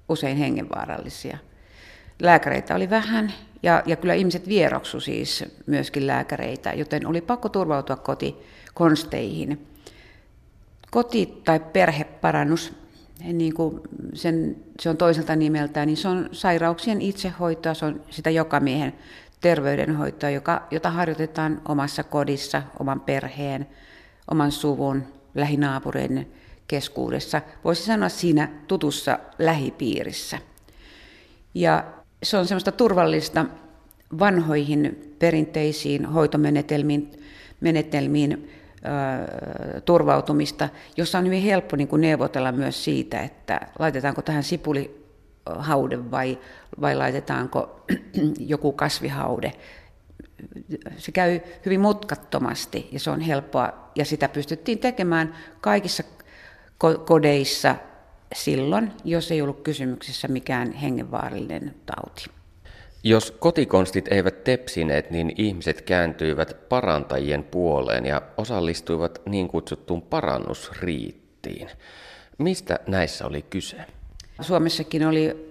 [0.09, 1.37] usein hengenvaarallisia.
[2.19, 7.95] Lääkäreitä oli vähän ja, ja kyllä ihmiset vieroksu siis myöskin lääkäreitä, joten oli pakko turvautua
[7.95, 9.67] kotikonsteihin.
[10.91, 12.73] Koti- tai perheparannus,
[13.23, 13.81] niin kuin
[14.13, 18.93] sen, se on toiselta nimeltään, niin se on sairauksien itsehoitoa, se on sitä jokamiehen
[19.41, 23.67] terveydenhoitoa, joka, jota harjoitetaan omassa kodissa, oman perheen,
[24.31, 25.03] oman suvun,
[25.35, 26.27] lähinaapureiden
[26.67, 30.37] keskuudessa, voisi sanoa siinä tutussa lähipiirissä.
[31.53, 31.83] Ja
[32.23, 33.45] se on semmoista turvallista
[34.19, 37.11] vanhoihin perinteisiin hoitomenetelmiin
[37.61, 38.49] menetelmiin,
[39.85, 46.39] turvautumista, jossa on hyvin helppo niin kuin neuvotella myös siitä, että laitetaanko tähän sipulihaude vai,
[46.81, 47.85] vai laitetaanko
[48.39, 49.51] joku kasvihaude.
[50.97, 56.03] Se käy hyvin mutkattomasti ja se on helppoa ja sitä pystyttiin tekemään kaikissa
[57.05, 57.75] kodeissa
[58.35, 62.38] silloin, jos ei ollut kysymyksessä mikään hengenvaarallinen tauti.
[63.03, 71.69] Jos kotikonstit eivät tepsineet, niin ihmiset kääntyivät parantajien puoleen ja osallistuivat niin kutsuttuun parannusriittiin.
[72.37, 73.77] Mistä näissä oli kyse?
[74.41, 75.49] Suomessakin oli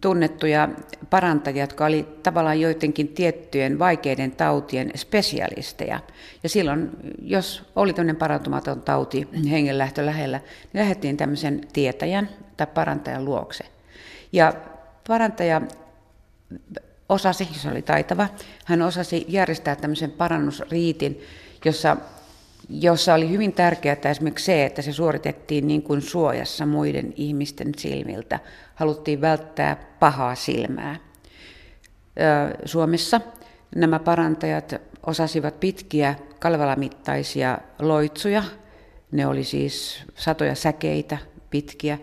[0.00, 0.68] tunnettuja
[1.10, 6.00] parantajia, jotka oli tavallaan joidenkin tiettyjen vaikeiden tautien spesialisteja.
[6.42, 6.90] Ja silloin,
[7.22, 10.38] jos oli tämmöinen parantumaton tauti hengenlähtö lähellä,
[10.72, 13.64] niin lähdettiin tämmöisen tietäjän tai parantajan luokse.
[14.32, 14.52] Ja
[15.08, 15.62] parantaja
[17.08, 18.28] osasi, jos oli taitava,
[18.64, 21.20] hän osasi järjestää tämmöisen parannusriitin,
[21.64, 21.96] jossa
[22.68, 28.40] jossa oli hyvin tärkeää esimerkiksi se, että se suoritettiin niin kuin suojassa muiden ihmisten silmiltä.
[28.74, 30.96] Haluttiin välttää pahaa silmää.
[32.64, 33.20] Suomessa
[33.76, 34.74] nämä parantajat
[35.06, 38.42] osasivat pitkiä kalvalamittaisia loitsuja.
[39.12, 41.18] Ne oli siis satoja säkeitä
[41.50, 41.98] pitkiä.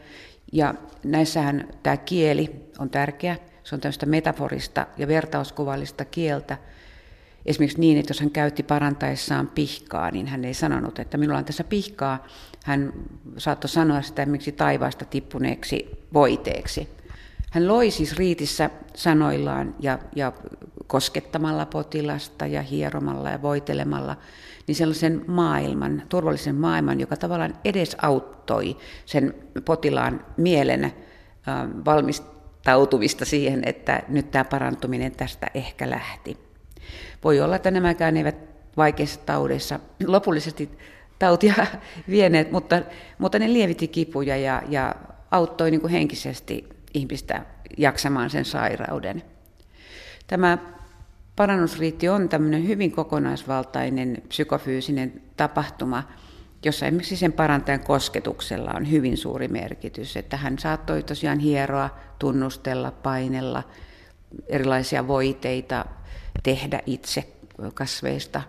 [0.52, 3.38] Ja näissähän tämä kieli on tärkeä.
[3.66, 6.58] Se on tämmöistä metaforista ja vertauskuvallista kieltä–
[7.46, 11.46] Esimerkiksi niin, että jos hän käytti parantaessaan pihkaa, niin hän ei sanonut, että minulla on
[11.46, 12.26] tässä pihkaa.
[12.64, 12.94] Hän
[13.38, 16.90] saattoi sanoa sitä esimerkiksi taivaasta tippuneeksi voiteeksi.
[17.52, 20.32] Hän loi siis riitissä sanoillaan ja, ja
[20.88, 24.18] koskettamalla potilasta ja hieromalla ja voitelemalla,
[24.68, 30.94] niin sellaisen maailman, turvallisen maailman, joka tavallaan edesauttoi sen potilaan mielen äh,
[32.66, 36.38] valmistautuvista siihen, että nyt tämä parantuminen tästä ehkä lähti.
[37.24, 38.36] Voi olla, että nämäkään eivät
[38.78, 40.70] vaikeissa taudeissa lopullisesti
[41.20, 41.54] tautia
[42.10, 42.82] vieneet, mutta,
[43.18, 44.96] mutta ne lievitti kipuja ja, ja
[45.32, 47.46] auttoi niin kuin henkisesti ihmistä
[47.78, 49.24] jaksamaan sen sairauden.
[50.28, 50.58] Tämä
[51.36, 56.04] parannusriitti on tämmöinen hyvin kokonaisvaltainen psykofyysinen tapahtuma,
[56.66, 62.92] jossa esimerkiksi sen parantajan kosketuksella on hyvin suuri merkitys, että hän saattoi tosiaan hieroa, tunnustella,
[62.92, 63.64] painella
[64.48, 65.86] erilaisia voiteita,
[66.44, 67.28] tehdä itse
[67.74, 68.42] kasveista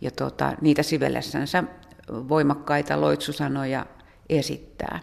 [0.00, 1.64] ja tuota, niitä sivellessänsä
[2.08, 3.86] voimakkaita loitsusanoja
[4.28, 5.00] esittää.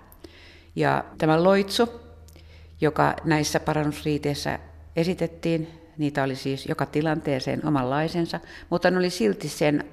[0.75, 2.01] Ja tämä loitsu,
[2.81, 4.59] joka näissä parannusriiteissä
[4.95, 9.83] esitettiin, niitä oli siis joka tilanteeseen omanlaisensa, mutta ne oli silti sen,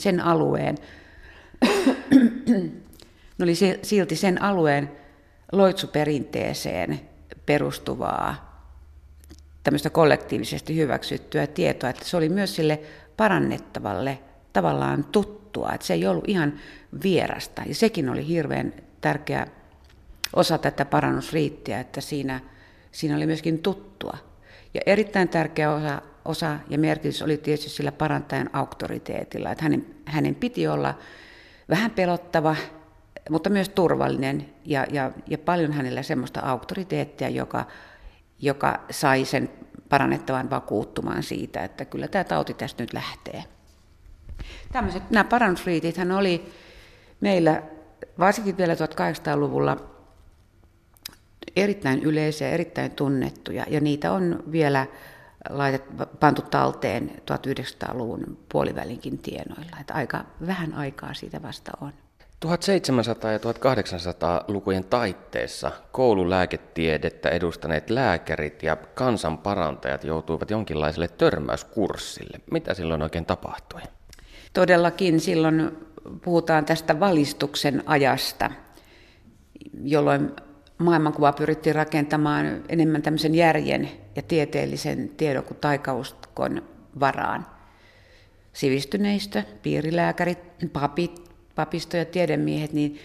[0.00, 0.78] sen alueen,
[3.38, 4.90] ne oli silti sen alueen
[5.52, 7.00] loitsuperinteeseen
[7.46, 8.46] perustuvaa
[9.62, 12.80] tämmöistä kollektiivisesti hyväksyttyä tietoa, että se oli myös sille
[13.16, 14.18] parannettavalle
[14.52, 16.52] tavallaan tuttua, että se ei ollut ihan
[17.02, 17.62] vierasta.
[17.66, 19.46] Ja sekin oli hirveän tärkeä
[20.32, 22.40] osa tätä parannusriittiä, että siinä,
[22.92, 24.18] siinä oli myöskin tuttua.
[24.74, 30.34] Ja erittäin tärkeä osa, osa ja merkitys oli tietysti sillä parantajan auktoriteetilla, että hänen, hänen
[30.34, 30.98] piti olla
[31.68, 32.56] vähän pelottava,
[33.30, 37.64] mutta myös turvallinen ja, ja, ja paljon hänellä semmoista auktoriteettia, joka
[38.38, 39.50] joka sai sen
[39.88, 43.44] parannettavan vakuuttumaan siitä, että kyllä tämä tauti tästä nyt lähtee.
[44.72, 46.52] Tämmöiset, nämä parannusriitithän oli
[47.20, 47.62] meillä
[48.18, 49.76] varsinkin vielä 1800-luvulla
[51.56, 54.86] erittäin yleisiä, erittäin tunnettuja ja niitä on vielä
[55.50, 55.84] laitet,
[56.20, 59.76] pantu talteen 1900-luvun puolivälinkin tienoilla.
[59.80, 61.92] Että aika vähän aikaa siitä vasta on.
[62.44, 72.40] 1700- ja 1800-lukujen taitteessa koululääketiedettä edustaneet lääkärit ja kansanparantajat joutuivat jonkinlaiselle törmäyskurssille.
[72.50, 73.80] Mitä silloin oikein tapahtui?
[74.52, 75.86] Todellakin silloin
[76.24, 78.50] puhutaan tästä valistuksen ajasta,
[79.82, 80.32] jolloin
[80.78, 86.62] maailmankuva pyrittiin rakentamaan enemmän tämmöisen järjen ja tieteellisen tiedon kuin taikauskon
[87.00, 87.46] varaan.
[88.52, 90.38] Sivistyneistö, piirilääkärit,
[90.72, 92.98] papit, papisto ja tiedemiehet, niin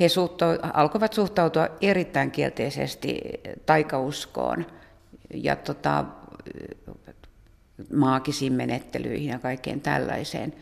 [0.00, 3.20] he suhtau- alkoivat suhtautua erittäin kielteisesti
[3.66, 4.66] taikauskoon
[5.34, 6.04] ja tota,
[7.94, 10.52] maagisiin menettelyihin ja kaikkeen tällaiseen.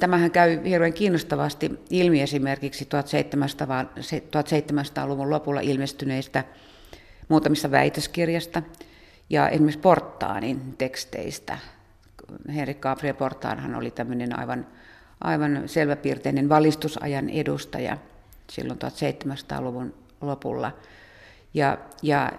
[0.00, 6.44] Tämähän käy hirveän kiinnostavasti ilmi esimerkiksi 1700-luvun lopulla ilmestyneistä
[7.28, 8.62] muutamista väitöskirjasta
[9.30, 11.58] ja esimerkiksi Portaanin teksteistä.
[12.54, 14.66] Henrik Gabriel Portaanhan oli tämmöinen aivan,
[15.20, 17.98] aivan selväpiirteinen valistusajan edustaja
[18.50, 20.72] silloin 1700-luvun lopulla.
[21.54, 22.32] Ja, ja,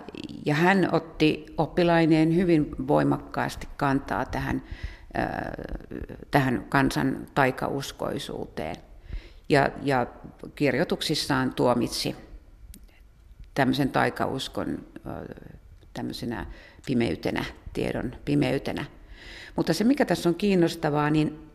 [0.46, 4.62] ja hän otti oppilaineen hyvin voimakkaasti kantaa tähän
[6.32, 8.76] tähän kansan taikauskoisuuteen.
[9.50, 10.08] Ja, ja
[10.56, 12.16] kirjoituksissaan tuomitsi
[13.54, 14.86] tämmöisen taikauskon
[15.94, 16.46] tämmöisenä
[16.86, 18.86] pimeytenä, tiedon pimeytenä.
[19.56, 21.50] Mutta se, mikä tässä on kiinnostavaa, niin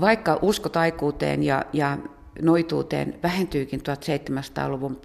[0.00, 1.98] vaikka usko taikuuteen ja, ja
[2.42, 5.00] noituuteen vähentyykin 1700-luvun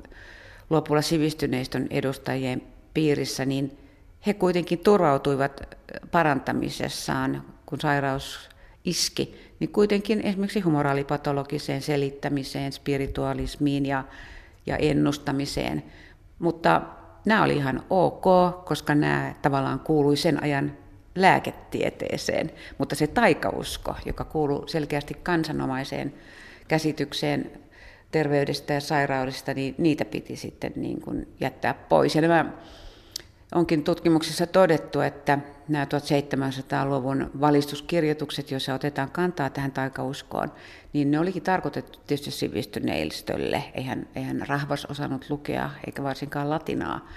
[0.69, 2.61] lopulla sivistyneistön edustajien
[2.93, 3.77] piirissä, niin
[4.27, 5.77] he kuitenkin turvautuivat
[6.11, 8.49] parantamisessaan kun sairaus
[8.85, 14.03] iski, niin kuitenkin esimerkiksi humoraalipatologiseen selittämiseen, spiritualismiin ja,
[14.65, 15.83] ja ennustamiseen.
[16.39, 16.81] Mutta
[17.25, 18.25] nämä oli ihan ok,
[18.65, 20.77] koska nämä tavallaan kuului sen ajan
[21.15, 26.13] lääketieteeseen, mutta se taikausko, joka kuuluu selkeästi kansanomaiseen
[26.67, 27.51] käsitykseen
[28.11, 32.15] terveydestä ja sairaudesta, niin niitä piti sitten niin kuin jättää pois.
[32.15, 32.45] Ja nämä
[33.55, 40.51] onkin tutkimuksissa todettu, että nämä 1700-luvun valistuskirjoitukset, joissa otetaan kantaa tähän taikauskoon,
[40.93, 43.63] niin ne olikin tarkoitettu tietysti sivistyneistölle.
[43.73, 47.07] Eihän, eihän rahvas osannut lukea, eikä varsinkaan latinaa.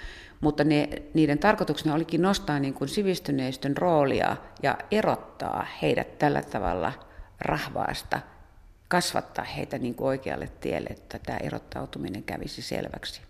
[0.41, 6.93] Mutta ne, niiden tarkoituksena olikin nostaa niin kuin sivistyneistön roolia ja erottaa heidät tällä tavalla
[7.39, 8.19] rahvaasta,
[8.87, 13.24] kasvattaa heitä niin kuin oikealle tielle, että tämä erottautuminen kävisi selväksi.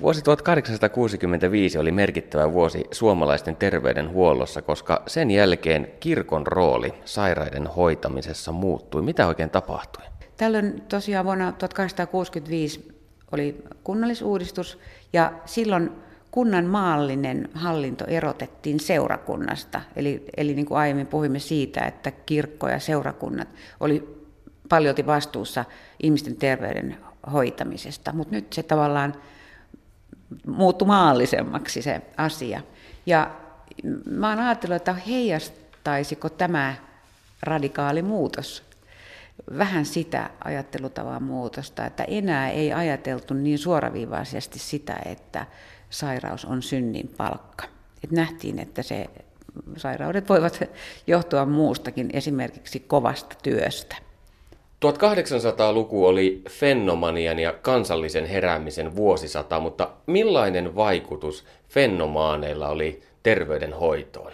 [0.00, 9.02] Vuosi 1865 oli merkittävä vuosi suomalaisten terveydenhuollossa, koska sen jälkeen kirkon rooli sairaiden hoitamisessa muuttui.
[9.02, 10.04] Mitä oikein tapahtui?
[10.36, 13.00] Tällöin tosiaan vuonna 1865
[13.32, 14.78] oli kunnallisuudistus
[15.12, 15.90] ja silloin
[16.30, 19.80] kunnan maallinen hallinto erotettiin seurakunnasta.
[19.96, 23.48] Eli, eli niin kuin aiemmin puhuimme siitä, että kirkko ja seurakunnat
[23.80, 24.20] oli
[24.68, 25.64] paljolti vastuussa
[26.02, 26.96] ihmisten terveyden
[27.32, 29.14] hoitamisesta, mutta nyt se tavallaan
[30.46, 32.62] muuttui maallisemmaksi se asia.
[33.06, 33.30] Ja
[34.10, 36.74] mä oon ajatellut, että heijastaisiko tämä
[37.42, 38.70] radikaali muutos
[39.58, 45.46] vähän sitä ajattelutavan muutosta, että enää ei ajateltu niin suoraviivaisesti sitä, että
[45.90, 47.64] sairaus on synnin palkka.
[48.04, 49.06] Et nähtiin, että se
[49.76, 50.60] sairaudet voivat
[51.06, 53.96] johtua muustakin, esimerkiksi kovasta työstä.
[54.84, 64.32] 1800-luku oli fenomanian ja kansallisen heräämisen vuosisata, mutta millainen vaikutus fenomaaneilla oli terveydenhoitoon?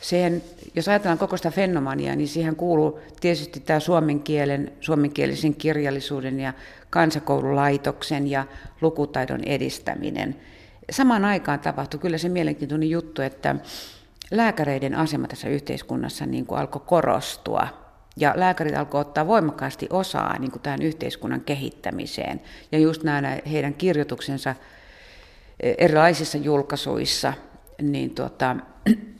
[0.00, 0.42] Siihen,
[0.74, 6.52] jos ajatellaan koko sitä fenomania, niin siihen kuuluu tietysti tämä suomen kielen, suomenkielisen kirjallisuuden ja
[6.90, 8.44] kansakoululaitoksen ja
[8.80, 10.36] lukutaidon edistäminen.
[10.90, 13.56] Samaan aikaan tapahtui kyllä se mielenkiintoinen juttu, että
[14.30, 17.68] lääkäreiden asema tässä yhteiskunnassa niin kuin alkoi korostua–
[18.16, 22.40] ja lääkärit alkoivat ottaa voimakkaasti osaa niin kuin tähän yhteiskunnan kehittämiseen.
[22.72, 24.54] Ja just nämä heidän kirjoituksensa
[25.60, 27.32] e, erilaisissa julkaisuissa,
[27.82, 28.56] niin tuota,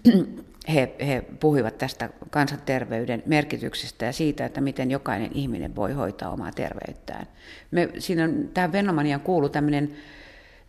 [0.74, 6.53] he, he puhuivat tästä kansanterveyden merkityksestä ja siitä, että miten jokainen ihminen voi hoitaa omaa
[6.53, 7.26] terveyttään.
[7.70, 9.93] Me, siinä tähän Venomaniaan kuuluu tämmöinen,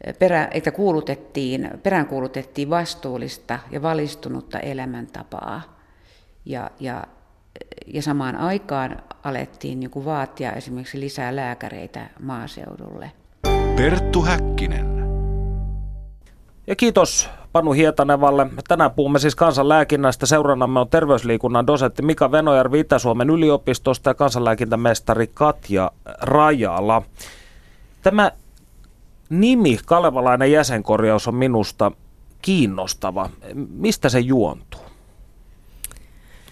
[0.02, 5.84] e, perä, että kuulutettiin, peräänkuulutettiin vastuullista ja valistunutta elämäntapaa.
[6.46, 7.04] Ja, ja
[7.88, 13.12] ja samaan aikaan alettiin niin kuin vaatia esimerkiksi lisää lääkäreitä maaseudulle.
[13.76, 14.94] Perttu Häkkinen.
[16.68, 18.48] Ja kiitos Panu Hietanevalle.
[18.68, 20.26] Tänään puhumme siis kansanlääkinnästä.
[20.26, 25.92] Seurannamme on terveysliikunnan dosentti Mika Venojärvi Itä-Suomen yliopistosta ja kansanlääkintämestari Katja
[26.22, 27.02] Rajala.
[28.02, 28.32] Tämä
[29.30, 31.92] nimi kalevalainen jäsenkorjaus on minusta
[32.42, 33.30] kiinnostava.
[33.70, 34.83] Mistä se juontuu?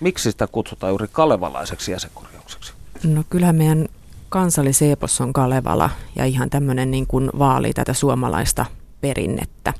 [0.01, 2.73] Miksi sitä kutsutaan juuri kalevalaiseksi jäsenkorjaukseksi?
[3.03, 3.87] No kyllähän meidän
[4.29, 8.65] kansalliseepos on Kalevala ja ihan tämmöinen niin kuin vaali tätä suomalaista
[9.01, 9.73] perinnettä.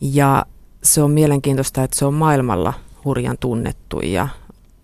[0.00, 0.46] Ja
[0.82, 2.72] se on mielenkiintoista, että se on maailmalla
[3.04, 4.28] hurjan tunnettu ja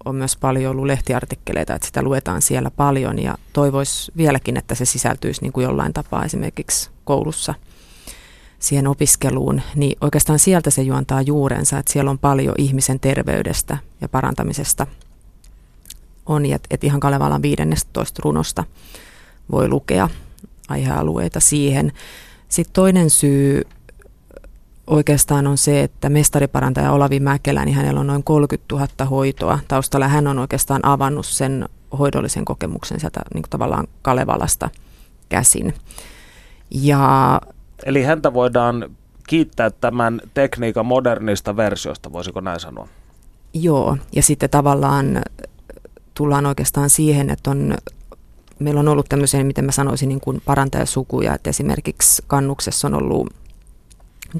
[0.04, 4.84] on myös paljon ollut lehtiartikkeleita, että sitä luetaan siellä paljon ja toivoisi vieläkin, että se
[4.84, 7.54] sisältyisi niin kuin jollain tapaa esimerkiksi koulussa
[8.58, 14.08] siihen opiskeluun, niin oikeastaan sieltä se juontaa juurensa, että siellä on paljon ihmisen terveydestä ja
[14.08, 14.86] parantamisesta
[16.26, 18.64] on, että et ihan Kalevalan 15 runosta
[19.50, 20.08] voi lukea
[20.68, 21.92] aihealueita siihen.
[22.48, 23.62] Sitten toinen syy
[24.86, 30.08] oikeastaan on se, että mestariparantaja Olavi Mäkelä, niin hänellä on noin 30 000 hoitoa taustalla.
[30.08, 34.70] Hän on oikeastaan avannut sen hoidollisen kokemuksen sieltä niin kuin tavallaan Kalevalasta
[35.28, 35.74] käsin.
[36.70, 37.40] Ja,
[37.84, 38.90] Eli häntä voidaan
[39.28, 42.88] kiittää tämän tekniikan modernista versiosta, voisiko näin sanoa?
[43.54, 45.22] Joo, ja sitten tavallaan
[46.14, 47.74] tullaan oikeastaan siihen, että on,
[48.58, 53.32] meillä on ollut tämmöisiä, miten mä sanoisin, niin kuin parantajasukuja, että esimerkiksi kannuksessa on ollut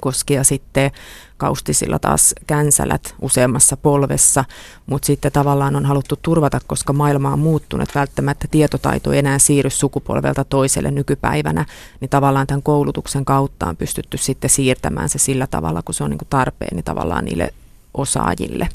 [0.01, 0.91] koskia sitten
[1.37, 4.45] kaustisilla taas känsälät useammassa polvessa,
[4.87, 9.71] mutta sitten tavallaan on haluttu turvata, koska maailma on muuttunut, välttämättä tietotaito ei enää siirry
[9.71, 11.65] sukupolvelta toiselle nykypäivänä,
[12.01, 16.11] niin tavallaan tämän koulutuksen kautta on pystytty sitten siirtämään se sillä tavalla, kun se on
[16.11, 17.55] niin tarpeen, niin tavallaan niille
[17.95, 18.69] osaajille.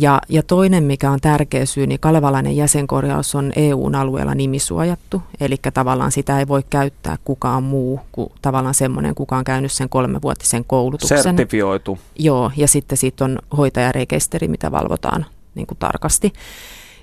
[0.00, 5.56] Ja, ja toinen, mikä on tärkeä syy, niin kalevalainen jäsenkorjaus on EUn alueella nimisuojattu, eli
[5.74, 10.64] tavallaan sitä ei voi käyttää kukaan muu kuin tavallaan semmoinen, kuka on käynyt sen kolmevuotisen
[10.64, 11.22] koulutuksen.
[11.22, 11.98] Sertifioitu.
[12.18, 16.32] Joo, ja sitten siitä on hoitajarekisteri, mitä valvotaan niin kuin tarkasti.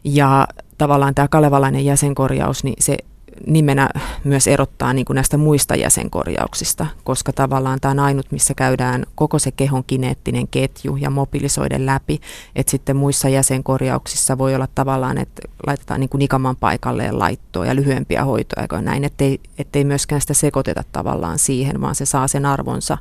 [0.03, 2.97] Ja tavallaan tämä kalevalainen jäsenkorjaus, niin se
[3.47, 3.89] nimenä
[4.23, 9.39] myös erottaa niin kuin näistä muista jäsenkorjauksista, koska tavallaan tämä on ainut, missä käydään koko
[9.39, 12.21] se kehon kineettinen ketju ja mobilisoiden läpi,
[12.55, 17.75] että sitten muissa jäsenkorjauksissa voi olla tavallaan, että laitetaan niin kuin nikaman paikalleen laittoa ja
[17.75, 22.45] lyhyempiä hoitoja kuin näin, ettei, ettei myöskään sitä sekoiteta tavallaan siihen, vaan se saa sen
[22.45, 22.97] arvonsa,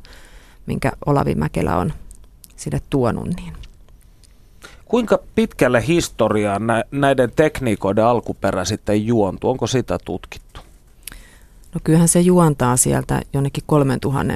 [0.65, 1.93] minkä Olavi Mäkelä on
[2.55, 3.27] sille tuonut.
[3.35, 3.64] Niin.
[4.85, 6.61] Kuinka pitkälle historiaan
[6.91, 9.49] näiden tekniikoiden alkuperä sitten juontuu?
[9.49, 10.61] Onko sitä tutkittu?
[11.73, 14.33] No kyllähän se juontaa sieltä jonnekin 3000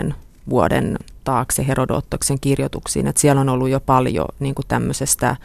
[0.50, 3.08] vuoden taakse Herodotoksen kirjoituksiin.
[3.08, 5.36] Että siellä on ollut jo paljon niin kuin tämmöisestä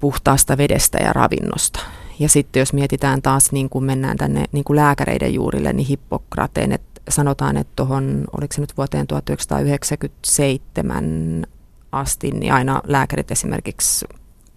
[0.00, 1.80] puhtaasta vedestä ja ravinnosta.
[2.18, 6.72] Ja sitten jos mietitään taas, niin kuin mennään tänne niin kuin lääkäreiden juurille, niin Hippokrateen,
[6.72, 11.46] että sanotaan, että tuohon, oliko se nyt vuoteen 1997
[11.92, 14.06] asti, niin aina lääkärit esimerkiksi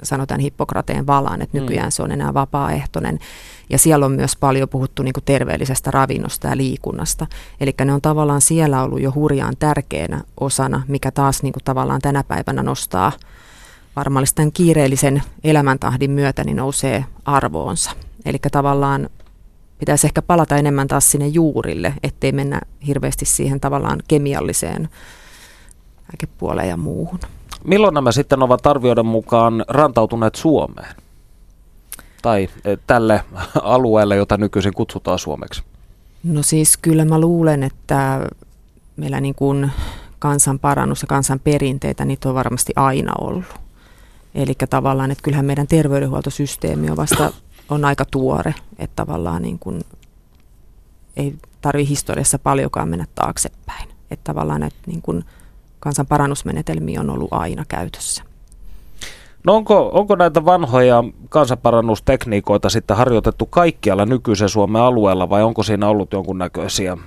[0.03, 1.61] sanotaan Hippokrateen valaan, että mm.
[1.61, 3.19] nykyään se on enää vapaaehtoinen.
[3.69, 7.27] Ja siellä on myös paljon puhuttu niin kuin terveellisestä ravinnosta ja liikunnasta.
[7.59, 12.01] Eli ne on tavallaan siellä ollut jo hurjaan tärkeänä osana, mikä taas niin kuin tavallaan
[12.01, 13.11] tänä päivänä nostaa
[13.95, 17.91] varmaan tämän kiireellisen elämäntahdin myötä niin nousee arvoonsa.
[18.25, 19.09] Eli tavallaan
[19.79, 24.89] pitäisi ehkä palata enemmän taas sinne juurille, ettei mennä hirveästi siihen tavallaan kemialliseen
[26.13, 27.19] lääkepuoleen ja muuhun.
[27.63, 30.95] Milloin nämä sitten ovat arvioiden mukaan rantautuneet Suomeen?
[32.21, 33.23] Tai e, tälle
[33.61, 35.63] alueelle, jota nykyisin kutsutaan Suomeksi?
[36.23, 38.27] No siis kyllä mä luulen, että
[38.95, 39.71] meillä niin kuin
[40.19, 43.45] kansan parannus ja kansan perinteitä, niitä on varmasti aina ollut.
[44.35, 47.31] Eli tavallaan, että kyllähän meidän terveydenhuoltosysteemi on vasta
[47.69, 49.81] on aika tuore, että tavallaan niin kuin
[51.17, 53.89] ei tarvi historiassa paljonkaan mennä taaksepäin.
[54.11, 55.25] Että tavallaan että niin kuin
[55.83, 58.23] kansan parannusmenetelmiä on ollut aina käytössä.
[59.43, 65.87] No onko, onko näitä vanhoja kansanparannustekniikoita sitten harjoitettu kaikkialla nykyisen Suomen alueella vai onko siinä
[65.87, 66.97] ollut jonkunnäköisiä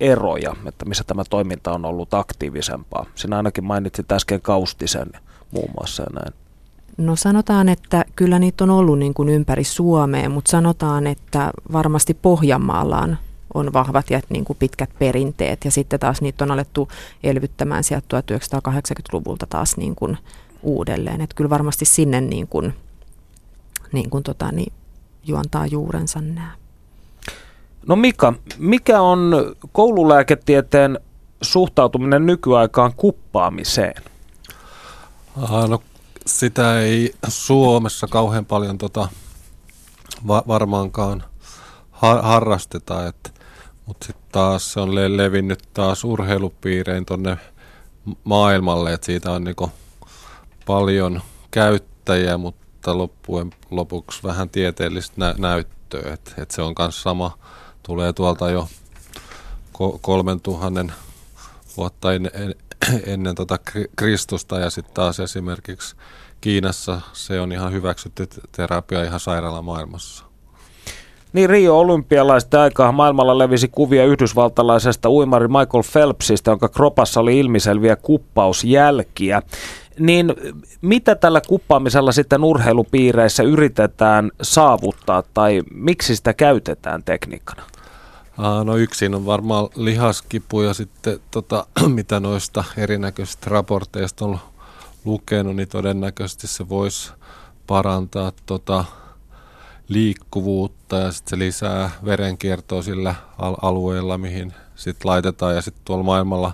[0.00, 3.06] eroja, että missä tämä toiminta on ollut aktiivisempaa?
[3.14, 5.08] Sinä ainakin mainitsit äsken Kaustisen
[5.50, 6.34] muun muassa näin.
[6.96, 12.14] No sanotaan, että kyllä niitä on ollut niin kuin ympäri Suomea, mutta sanotaan, että varmasti
[12.14, 13.16] Pohjanmaalla on
[13.54, 15.64] on vahvat ja niin kuin pitkät perinteet.
[15.64, 16.88] Ja sitten taas niitä on alettu
[17.22, 20.18] elvyttämään sieltä 1980-luvulta taas niin kuin
[20.62, 21.20] uudelleen.
[21.20, 22.74] Että kyllä varmasti sinne niin kuin,
[23.92, 24.72] niin kuin tota, niin
[25.24, 26.50] juontaa juurensa nämä.
[27.86, 29.32] No Mika, mikä on
[29.72, 30.98] koululääketieteen
[31.42, 34.02] suhtautuminen nykyaikaan kuppaamiseen?
[35.68, 35.82] No
[36.26, 39.08] sitä ei Suomessa kauhean paljon tota,
[40.28, 41.24] va- varmaankaan
[41.90, 43.30] har- harrasteta, että
[43.92, 47.36] mutta sitten taas se on le- levinnyt taas urheilupiirein tuonne
[48.24, 49.70] maailmalle, että siitä on niinku
[50.66, 51.20] paljon
[51.50, 57.38] käyttäjiä, mutta loppujen lopuksi vähän tieteellistä nä- näyttöä, että et se on myös sama,
[57.82, 58.68] tulee tuolta jo
[60.00, 60.92] kolmen tuhannen
[61.76, 62.32] vuotta ennen,
[63.06, 63.58] ennen tota
[63.96, 65.96] Kristusta ja sitten taas esimerkiksi
[66.40, 70.31] Kiinassa se on ihan hyväksytty terapia ihan sairaalamaailmassa.
[71.32, 77.96] Niin Rio olympialaisten aikaa maailmalla levisi kuvia yhdysvaltalaisesta uimari Michael Phelpsistä, jonka kropassa oli ilmiselviä
[77.96, 79.42] kuppausjälkiä.
[79.98, 80.34] Niin
[80.82, 87.62] mitä tällä kuppaamisella sitten urheilupiireissä yritetään saavuttaa tai miksi sitä käytetään tekniikkana?
[88.64, 94.38] No yksin on varmaan lihaskipu ja sitten tota, mitä noista erinäköisistä raporteista on
[95.04, 97.12] lukenut, niin todennäköisesti se voisi
[97.66, 98.84] parantaa tota,
[99.92, 106.04] liikkuvuutta ja sitten se lisää verenkiertoa sillä al- alueella, mihin sitten laitetaan ja sitten tuolla
[106.04, 106.52] maailmalla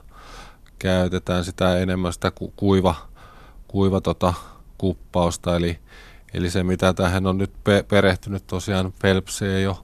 [0.78, 2.94] käytetään sitä enemmän sitä ku- kuiva,
[3.68, 4.34] kuiva tota,
[4.78, 5.78] kuppausta, eli,
[6.34, 9.76] eli se mitä tähän on nyt pe- perehtynyt tosiaan Phelps ei ole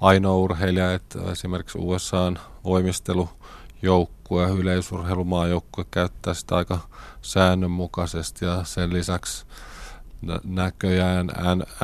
[0.00, 6.78] ainoa urheilija, että esimerkiksi USAn voimistelujoukkue ja yleisurheilumaajoukkue käyttää sitä aika
[7.22, 8.44] säännönmukaisesti.
[8.44, 9.46] Ja sen lisäksi
[10.44, 11.26] näköjään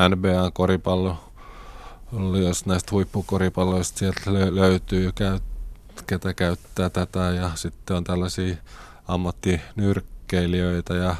[0.09, 1.33] NBAn koripallo,
[2.45, 4.21] jos näistä huippukoripalloista sieltä
[4.51, 5.13] löytyy,
[6.07, 8.57] ketä käyttää tätä ja sitten on tällaisia
[9.09, 11.17] ammattinyrkkeilijöitä ja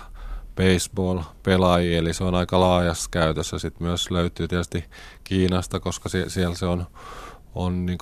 [0.57, 3.59] baseball-pelaajia, eli se on aika laajassa käytössä.
[3.59, 4.85] Sitten myös löytyy tietysti
[5.25, 6.87] Kiinasta, koska siellä se on,
[7.55, 7.99] on niin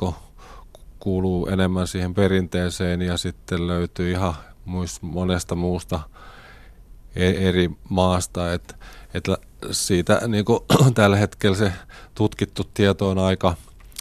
[1.00, 6.00] kuuluu enemmän siihen perinteeseen ja sitten löytyy ihan muista, monesta muusta
[7.16, 8.74] e-, eri maasta, että
[9.14, 9.38] että
[9.70, 10.60] siitä niin kuin,
[10.94, 11.72] tällä hetkellä se
[12.14, 13.54] tutkittu tieto on aika,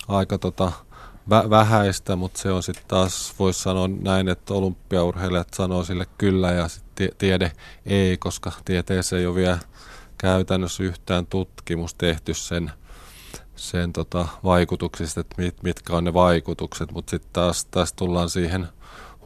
[0.07, 0.71] aika tota,
[1.29, 6.51] vä- vähäistä, mutta se on sitten taas, voisi sanoa näin, että olympiaurheilijat sanoo sille kyllä
[6.51, 6.83] ja sit
[7.17, 7.51] tiede
[7.85, 9.59] ei, koska tieteessä ei ole vielä
[10.17, 12.71] käytännössä yhtään tutkimus tehty sen,
[13.55, 18.67] sen tota, vaikutuksista, että mit, mitkä on ne vaikutukset, mutta sitten taas, taas tullaan siihen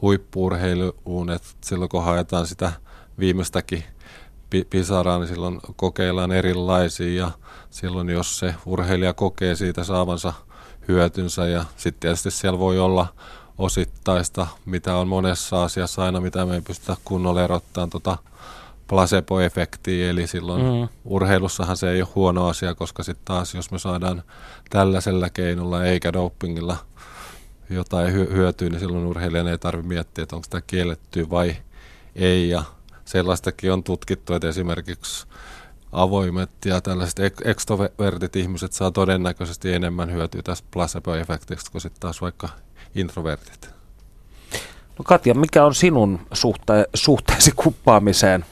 [0.02, 2.72] huippuurheiluun, että silloin kun haetaan sitä
[3.18, 3.84] viimeistäkin
[4.70, 7.30] pisaraa, niin silloin kokeillaan erilaisia ja
[7.70, 10.32] silloin jos se urheilija kokee siitä saavansa
[10.88, 13.06] hyötynsä ja sitten tietysti siellä voi olla
[13.58, 18.18] osittaista, mitä on monessa asiassa aina, mitä me ei pystytä kunnolla erottamaan tota
[18.88, 20.88] placebo-efektiä, eli silloin mm.
[21.04, 24.22] urheilussahan se ei ole huono asia, koska sitten taas jos me saadaan
[24.70, 26.76] tällaisella keinolla eikä dopingilla
[27.70, 31.56] jotain hyötyä, niin silloin urheilijan ei tarvitse miettiä, että onko sitä kielletty vai
[32.16, 32.62] ei, ja
[33.14, 35.26] sellaistakin on tutkittu, että esimerkiksi
[35.92, 42.48] avoimet ja tällaiset ekstrovertit ihmiset saa todennäköisesti enemmän hyötyä tästä placebo-efektistä kuin sitten taas vaikka
[42.94, 43.70] introvertit.
[44.98, 48.44] No Katja, mikä on sinun suhte- suhteesi kuppaamiseen?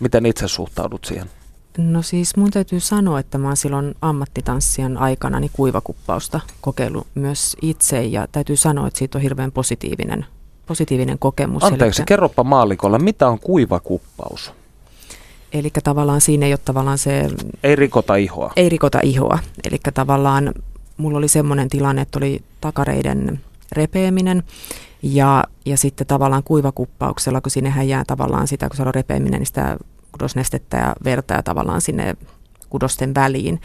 [0.00, 1.30] Miten itse suhtaudut siihen?
[1.78, 7.56] No siis mun täytyy sanoa, että mä oon silloin ammattitanssien aikana niin kuivakuppausta kokeillut myös
[7.62, 10.26] itse ja täytyy sanoa, että siitä on hirveän positiivinen
[10.66, 11.64] positiivinen kokemus.
[11.64, 14.52] Anteeksi, eli, kerropa maalikolla, mitä on kuiva kuppaus?
[15.52, 17.28] Eli tavallaan siinä ei ole tavallaan se...
[17.62, 18.52] Ei rikota ihoa.
[18.56, 19.38] Ei rikota ihoa.
[19.64, 20.54] Eli tavallaan
[20.96, 23.40] mulla oli semmoinen tilanne, että oli takareiden
[23.72, 24.42] repeäminen
[25.02, 29.46] ja, ja sitten tavallaan kuivakuppauksella, kun sinnehän jää tavallaan sitä, kun se on repeäminen, niin
[29.46, 29.76] sitä
[30.12, 32.16] kudosnestettä ja verta tavallaan sinne
[32.70, 33.60] kudosten väliin.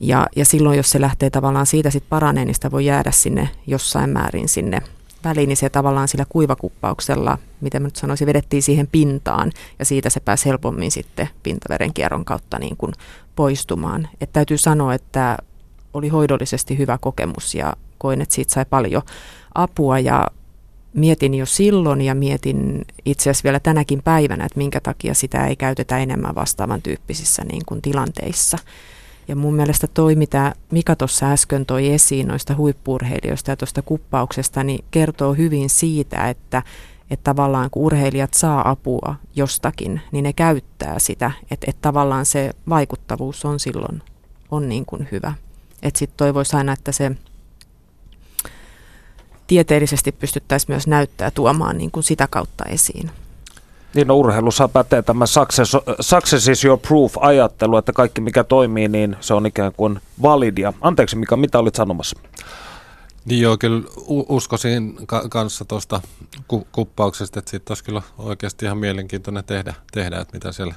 [0.00, 3.48] Ja, ja silloin, jos se lähtee tavallaan siitä sitten paranee, niin sitä voi jäädä sinne
[3.66, 4.82] jossain määrin sinne
[5.28, 10.10] väliin, niin se tavallaan sillä kuivakuppauksella, miten mä nyt sanoisin, vedettiin siihen pintaan ja siitä
[10.10, 12.92] se pääsi helpommin sitten pintaverenkierron kautta niin kuin
[13.36, 14.08] poistumaan.
[14.20, 15.38] Et täytyy sanoa, että
[15.94, 19.02] oli hoidollisesti hyvä kokemus ja koin, että siitä sai paljon
[19.54, 20.26] apua ja
[20.94, 25.56] mietin jo silloin ja mietin itse asiassa vielä tänäkin päivänä, että minkä takia sitä ei
[25.56, 28.58] käytetä enemmän vastaavan tyyppisissä niin kuin tilanteissa.
[29.28, 34.64] Ja mun mielestä toi, mitä Mika tuossa äsken toi esiin noista huippurheilijoista ja tuosta kuppauksesta,
[34.64, 36.62] niin kertoo hyvin siitä, että,
[37.10, 41.30] että tavallaan kun urheilijat saa apua jostakin, niin ne käyttää sitä.
[41.50, 44.02] Että, että tavallaan se vaikuttavuus on silloin
[44.50, 45.34] on niin kuin hyvä.
[45.82, 47.12] Että sitten toivoisi aina, että se
[49.46, 53.10] tieteellisesti pystyttäisiin myös näyttää tuomaan niin kuin sitä kautta esiin.
[53.96, 59.16] Niin no, urheilussa pätee tämä success, success is your proof-ajattelu, että kaikki mikä toimii, niin
[59.20, 60.72] se on ikään kuin validia.
[60.80, 62.18] Anteeksi Mika, mitä olit sanomassa?
[63.24, 66.00] Niin joo, kyllä uskoisin ka- kanssa tuosta
[66.48, 70.74] ku- kuppauksesta, että siitä olisi kyllä oikeasti ihan mielenkiintoinen tehdä, tehdä, että mitä siellä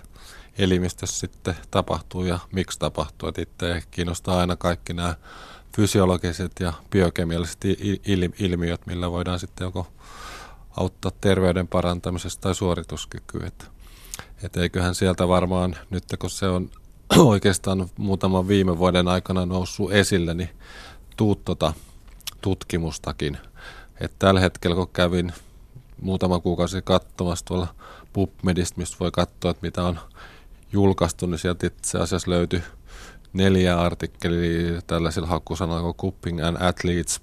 [0.58, 3.30] elimistössä sitten tapahtuu ja miksi tapahtuu.
[3.30, 5.16] Että itse kiinnostaa aina kaikki nämä
[5.76, 9.88] fysiologiset ja biokemialliset il- ilmiöt, millä voidaan sitten joko
[10.80, 13.48] auttaa terveyden parantamisesta tai suorituskykyä.
[13.48, 13.66] Että,
[14.44, 16.70] et eiköhän sieltä varmaan, nyt kun se on
[17.18, 20.50] oikeastaan muutaman viime vuoden aikana noussut esille, niin
[21.18, 21.74] tuu tota
[22.42, 23.38] tutkimustakin.
[24.02, 25.34] että tällä hetkellä kun kävin
[26.02, 27.68] muutama kuukausi katsomassa tuolla
[28.14, 30.00] PubMedista, mistä voi katsoa, että mitä on
[30.72, 32.64] julkaistu, niin sieltä itse asiassa löytyi
[33.34, 37.22] neljä artikkelia tällaisilla hakusanalla kuin Cupping and Athletes,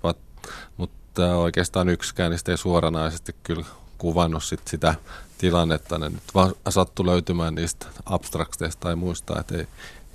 [0.77, 3.65] mutta oikeastaan yksikään niistä ei suoranaisesti kyllä
[3.99, 4.95] kuvannut sit sitä
[5.39, 5.99] tilannetta.
[5.99, 9.67] Ne nyt vaan sattu löytymään niistä abstrakteista tai muista, että ei,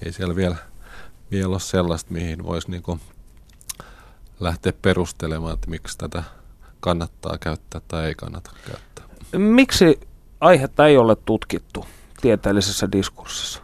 [0.06, 0.56] ei siellä vielä,
[1.32, 3.00] vielä ole sellaista, mihin voisi niinku
[4.40, 6.24] lähteä perustelemaan, että miksi tätä
[6.80, 9.06] kannattaa käyttää tai ei kannata käyttää.
[9.38, 10.00] Miksi
[10.40, 11.86] aihetta ei ole tutkittu
[12.22, 13.62] tieteellisessä diskurssissa?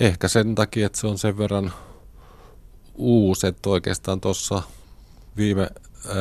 [0.00, 1.72] Ehkä sen takia, että se on sen verran
[2.94, 4.62] uusi, että oikeastaan tuossa
[5.36, 5.68] viime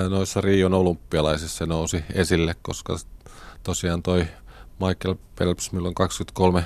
[0.09, 2.97] noissa Rion olympialaisissa nousi esille, koska
[3.63, 4.27] tosiaan toi
[4.79, 6.65] Michael Phelps, milloin 23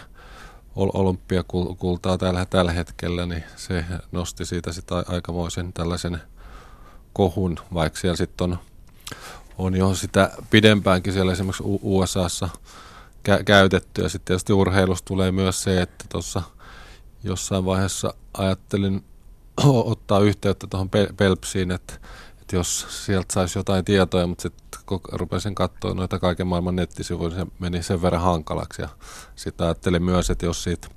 [0.75, 6.21] olympiakultaa tällä, tällä hetkellä, niin se nosti siitä sitä aikamoisen tällaisen
[7.13, 8.59] kohun, vaikka siellä sitten on,
[9.57, 12.49] on jo sitä pidempäänkin siellä esimerkiksi USAssa
[13.29, 14.01] kä- käytetty.
[14.01, 16.41] Ja sitten tietysti urheilusta tulee myös se, että tuossa
[17.23, 19.03] jossain vaiheessa ajattelin
[19.63, 21.93] ottaa yhteyttä tuohon Pelpsiin, että,
[22.49, 27.29] että jos sieltä saisi jotain tietoja, mutta sitten kun rupesin katsoa noita kaiken maailman nettisivuja,
[27.29, 28.81] niin se meni sen verran hankalaksi.
[28.81, 28.89] Ja
[29.35, 30.87] sitten ajattelin myös, että jos siitä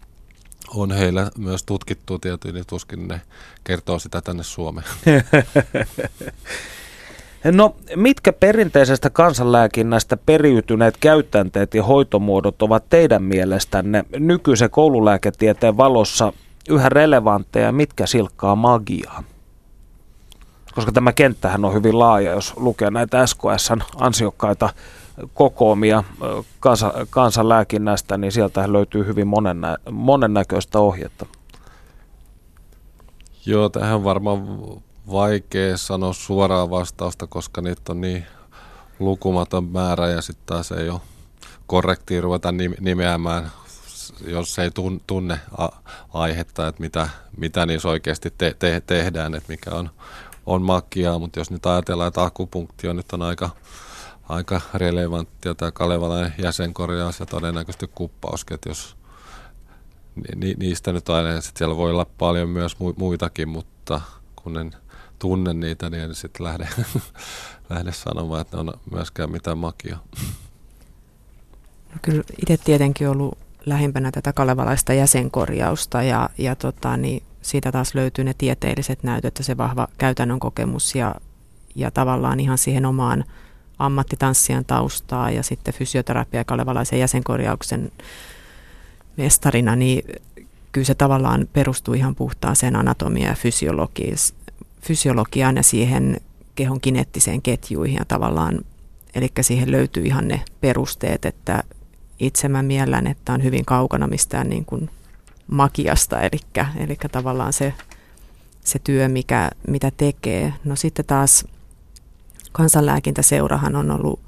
[0.74, 3.20] on heillä myös tutkittu tietoja, niin tuskin ne
[3.64, 4.86] kertoo sitä tänne Suomeen.
[7.44, 16.32] No, mitkä perinteisestä kansanlääkinnästä periytyneet käytänteet ja hoitomuodot ovat teidän mielestänne nykyisen koululääketieteen valossa
[16.68, 19.22] yhä relevantteja, mitkä silkkaa magiaa?
[20.74, 24.70] Koska tämä kenttähän on hyvin laaja, jos lukee näitä SKSn ansiokkaita
[25.34, 26.04] kokoomia
[26.60, 29.58] kansa, kansanlääkinnästä, niin sieltä löytyy hyvin monen,
[29.90, 31.26] monennäköistä ohjetta.
[33.46, 34.42] Joo, tähän on varmaan
[35.12, 38.26] vaikea sanoa suoraa vastausta, koska niitä on niin
[38.98, 41.00] lukumaton määrä ja sitten taas ei ole
[41.66, 43.50] korrektia ruveta nimeämään,
[44.26, 44.70] jos ei
[45.06, 45.40] tunne
[46.12, 49.90] aihetta, että mitä, mitä niissä oikeasti te- te- tehdään, että mikä on,
[50.47, 53.51] on makiaa, mutta jos nyt ajatellaan, että akupunktio nyt on aika
[54.28, 57.90] aika relevanttia tämä Kalevalainen jäsenkorjaus ja todennäköisesti
[58.66, 58.97] jos
[60.36, 64.01] ni, niistä nyt aina, sit siellä voi olla paljon myös muitakin, mutta
[64.36, 64.72] kun en
[65.18, 66.68] tunne niitä, niin en sitten lähde,
[67.70, 69.97] lähde sanomaan, että ne on myöskään mitään makia.
[71.93, 77.95] No kyllä itse tietenkin ollut lähimpänä tätä kalevalaista jäsenkorjausta ja, ja tota, niin siitä taas
[77.95, 81.14] löytyy ne tieteelliset näytöt ja se vahva käytännön kokemus ja,
[81.74, 83.24] ja tavallaan ihan siihen omaan
[83.78, 87.93] ammattitanssijan taustaa ja sitten fysioterapia kalevalaisen jäsenkorjauksen
[89.16, 90.05] mestarina, niin
[90.72, 93.53] kyllä se tavallaan perustuu ihan puhtaaseen anatomiaan ja
[94.80, 96.20] fysiologiaan ja siihen
[96.55, 98.61] kehon kineettiseen ketjuihin ja tavallaan,
[99.14, 101.62] eli siihen löytyy ihan ne perusteet, että
[102.18, 104.90] itse mä miellän, että on hyvin kaukana mistään niin kuin
[105.47, 106.38] makiasta, eli,
[106.76, 107.74] eli tavallaan se,
[108.64, 110.55] se työ, mikä, mitä tekee.
[110.64, 111.45] No sitten taas
[112.53, 114.20] Kansanlääkintäseurahan on ollut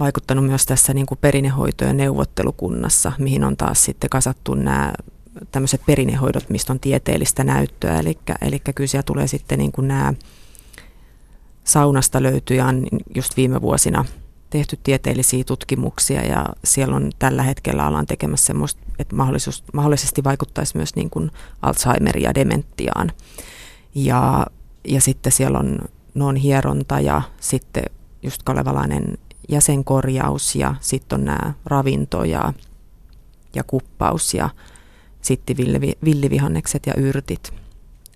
[0.00, 4.92] vaikuttanut myös tässä niin kuin perinnehoitojen neuvottelukunnassa, mihin on taas sitten kasattu nämä
[5.50, 7.98] tämmöiset perinnehoidot, mistä on tieteellistä näyttöä.
[7.98, 10.14] Eli, eli kyllä siellä tulee sitten niin kuin nämä
[11.64, 12.66] saunasta löytyy ja
[13.14, 14.04] just viime vuosina
[14.54, 19.16] tehty tieteellisiä tutkimuksia ja siellä on tällä hetkellä ollaan tekemässä semmoista, että
[19.72, 21.30] mahdollisesti vaikuttaisi myös niin kuin
[21.62, 23.12] Alzheimeria dementiaan.
[23.94, 24.46] Ja,
[24.84, 25.78] ja sitten siellä on
[26.14, 27.82] noon hieronta ja sitten
[28.22, 32.52] just kalevalainen jäsenkorjaus ja sitten on nämä ravinto ja,
[33.54, 34.50] ja kuppaus ja
[35.22, 37.52] sitten villivi, villivihannekset ja yrtit.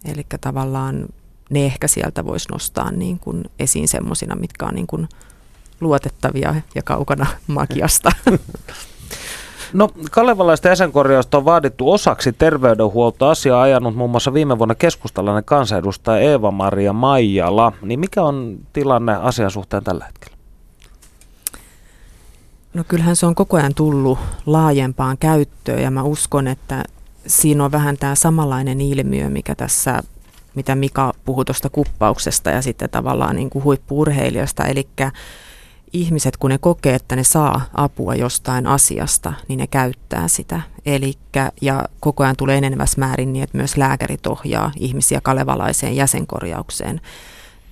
[0.04, 1.06] Eli tavallaan
[1.50, 5.08] ne ehkä sieltä voisi nostaa niin kuin esiin semmoisina, mitkä on niin kuin
[5.80, 8.10] luotettavia ja kaukana magiasta.
[9.72, 13.30] No kalevalaista jäsenkorjausta on vaadittu osaksi terveydenhuoltoa.
[13.30, 17.72] Asiaa ajanut muun muassa viime vuonna keskustalainen kansanedustaja Eeva-Maria Maijala.
[17.82, 20.38] Niin mikä on tilanne asian suhteen tällä hetkellä?
[22.74, 26.84] No kyllähän se on koko ajan tullut laajempaan käyttöön ja mä uskon, että
[27.26, 30.02] siinä on vähän tämä samanlainen ilmiö, mikä tässä,
[30.54, 34.88] mitä Mika puhui tuosta kuppauksesta ja sitten tavallaan niin kuin huippuurheilijasta, eli
[35.92, 40.60] ihmiset, kun ne kokee, että ne saa apua jostain asiasta, niin ne käyttää sitä.
[40.86, 47.00] Elikkä, ja koko ajan tulee enenevässä määrin niin, että myös lääkärit ohjaa ihmisiä kalevalaiseen jäsenkorjaukseen.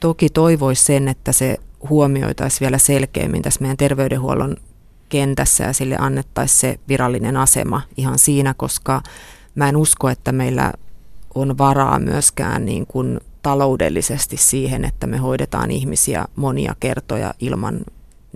[0.00, 1.56] Toki toivoisi sen, että se
[1.90, 4.56] huomioitaisiin vielä selkeämmin tässä meidän terveydenhuollon
[5.08, 9.02] kentässä ja sille annettaisiin se virallinen asema ihan siinä, koska
[9.54, 10.72] mä en usko, että meillä
[11.34, 17.80] on varaa myöskään niin kuin taloudellisesti siihen, että me hoidetaan ihmisiä monia kertoja ilman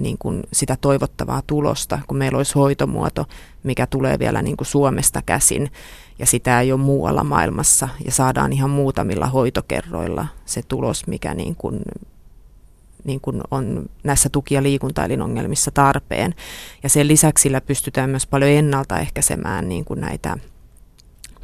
[0.03, 3.27] niin kuin sitä toivottavaa tulosta, kun meillä olisi hoitomuoto,
[3.63, 5.71] mikä tulee vielä niin kuin Suomesta käsin
[6.19, 11.57] ja sitä ei ole muualla maailmassa ja saadaan ihan muutamilla hoitokerroilla se tulos, mikä niin
[11.57, 11.81] kuin,
[13.05, 16.35] niin kuin on näissä tuki- ja liikuntaelinongelmissa tarpeen.
[16.83, 20.37] Ja sen lisäksi sillä pystytään myös paljon ennaltaehkäisemään niin kuin näitä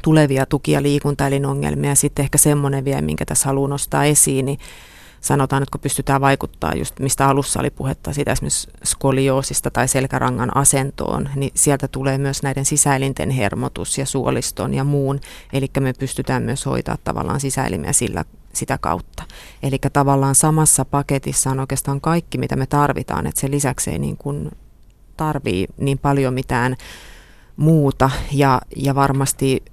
[0.01, 1.95] tulevia tuki- ja liikuntaelinongelmia.
[1.95, 4.59] Sitten ehkä semmoinen vielä, minkä tässä haluan nostaa esiin, niin
[5.27, 10.57] sanotaan, että kun pystytään vaikuttaa just mistä alussa oli puhetta, siitä esimerkiksi skolioosista tai selkärangan
[10.57, 15.19] asentoon, niin sieltä tulee myös näiden sisäelinten hermotus ja suoliston ja muun,
[15.53, 19.23] eli me pystytään myös hoitaa tavallaan sisäelimiä sillä, sitä kautta.
[19.63, 24.17] Eli tavallaan samassa paketissa on oikeastaan kaikki, mitä me tarvitaan, että sen lisäksi ei niin
[24.17, 24.51] kuin
[25.17, 26.75] tarvii niin paljon mitään
[27.57, 29.63] muuta ja, ja varmasti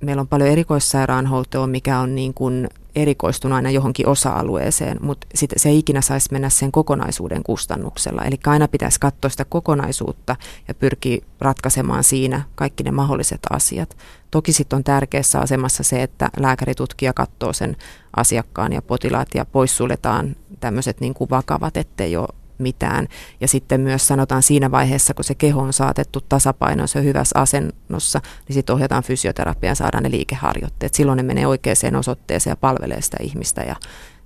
[0.00, 5.68] meillä on paljon erikoissairaanhoitoa, mikä on niin kuin erikoistunut aina johonkin osa-alueeseen, mutta sit se
[5.68, 8.24] ei ikinä saisi mennä sen kokonaisuuden kustannuksella.
[8.24, 10.36] Eli aina pitäisi katsoa sitä kokonaisuutta
[10.68, 13.96] ja pyrkiä ratkaisemaan siinä kaikki ne mahdolliset asiat.
[14.30, 17.76] Toki sitten on tärkeässä asemassa se, että lääkäritutkija katsoo sen
[18.16, 22.28] asiakkaan ja potilaat ja poissuljetaan tämmöiset niin vakavat, ettei ole
[22.62, 23.08] mitään.
[23.40, 28.20] Ja sitten myös sanotaan siinä vaiheessa, kun se keho on saatettu tasapainoissa ja hyvässä asennossa,
[28.48, 30.94] niin sitten ohjataan fysioterapiaan saadaan ne liikeharjoitteet.
[30.94, 33.76] Silloin ne menee oikeaan osoitteeseen ja palvelee sitä ihmistä ja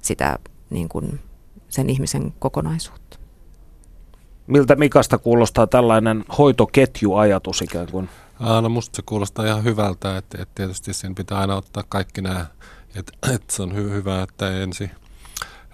[0.02, 0.38] sitä
[0.70, 1.20] niin kuin
[1.68, 3.18] sen ihmisen kokonaisuutta.
[4.46, 8.08] Miltä Mikasta kuulostaa tällainen hoitoketjuajatus ikään kuin?
[8.62, 12.46] No musta se kuulostaa ihan hyvältä, että, että tietysti sen pitää aina ottaa kaikki nämä,
[12.94, 14.90] että, että se on hy- hyvä, että ensin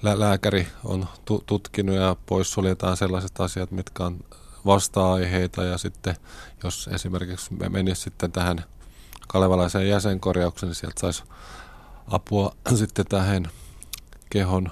[0.03, 1.09] lääkäri on
[1.47, 4.21] tutkinut ja poissuljetaan sellaiset asiat, mitkä on
[4.67, 6.17] vasta-aiheita ja sitten
[6.65, 8.65] jos esimerkiksi me menisi sitten tähän
[9.29, 11.25] kalevalaiseen jäsenkorjaukseen, niin sieltä saisi
[12.11, 13.51] apua sitten tähän
[14.31, 14.69] kehon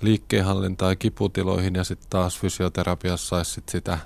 [0.00, 3.98] liikkeenhallintaan ja kiputiloihin ja sitten taas fysioterapiassa saisi sit sitä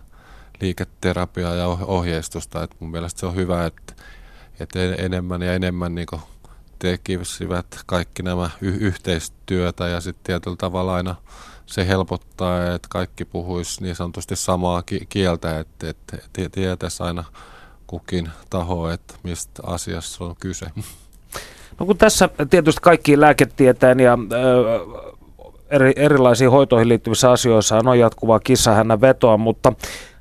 [0.61, 2.63] liiketerapiaa ja ohjeistusta.
[2.63, 3.95] Et mun mielestä se on hyvä, että,
[4.61, 6.07] että enemmän ja enemmän niin
[6.85, 11.15] tekisivät kaikki nämä y- yhteistyötä ja sitten tietyllä tavalla aina
[11.67, 16.19] se helpottaa, että kaikki puhuisi niin sanotusti samaa ki- kieltä, että, että
[16.53, 17.25] tietäisi aina
[17.87, 20.67] kukin taho, että mistä asiassa on kyse.
[21.79, 24.79] No kun tässä tietysti kaikki lääketieteen ja ö,
[25.71, 29.73] eri, erilaisiin hoitoihin liittyvissä asioissa on jatkuvaa kissahännän vetoa, mutta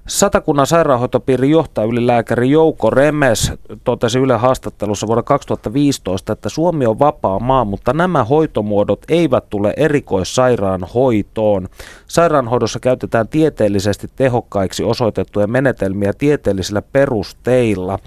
[0.08, 3.52] Satakunnan sairaanhoitopiirin johtajaylilääkäri Jouko Remes
[3.84, 9.74] totesi Yle haastattelussa vuonna 2015, että Suomi on vapaa maa, mutta nämä hoitomuodot eivät tule
[9.78, 11.70] erikoissairaanhoitoon.
[12.08, 18.00] Sairaanhoidossa käytetään tieteellisesti tehokkaiksi osoitettuja menetelmiä tieteellisillä perusteilla.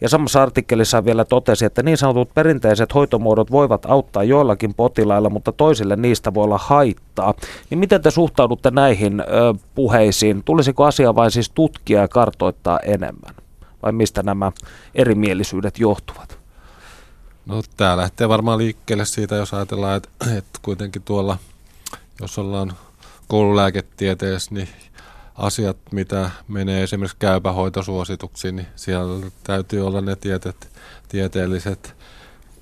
[0.00, 5.52] Ja samassa artikkelissa vielä totesi, että niin sanotut perinteiset hoitomuodot voivat auttaa joillakin potilailla, mutta
[5.52, 7.34] toisille niistä voi olla haittaa.
[7.70, 9.24] Niin miten te suhtaudutte näihin ö,
[9.74, 10.42] puheisiin?
[10.44, 13.34] Tulisiko asia vain siis tutkia ja kartoittaa enemmän?
[13.82, 14.52] Vai mistä nämä
[14.94, 16.38] erimielisyydet johtuvat?
[17.46, 21.38] No tämä lähtee varmaan liikkeelle siitä, jos ajatellaan, että, että kuitenkin tuolla,
[22.20, 22.72] jos ollaan
[23.28, 24.68] koululääketieteessä, niin
[25.34, 30.68] asiat, mitä menee esimerkiksi käypähoitosuosituksiin, niin siellä täytyy olla ne tietet,
[31.08, 31.96] tieteelliset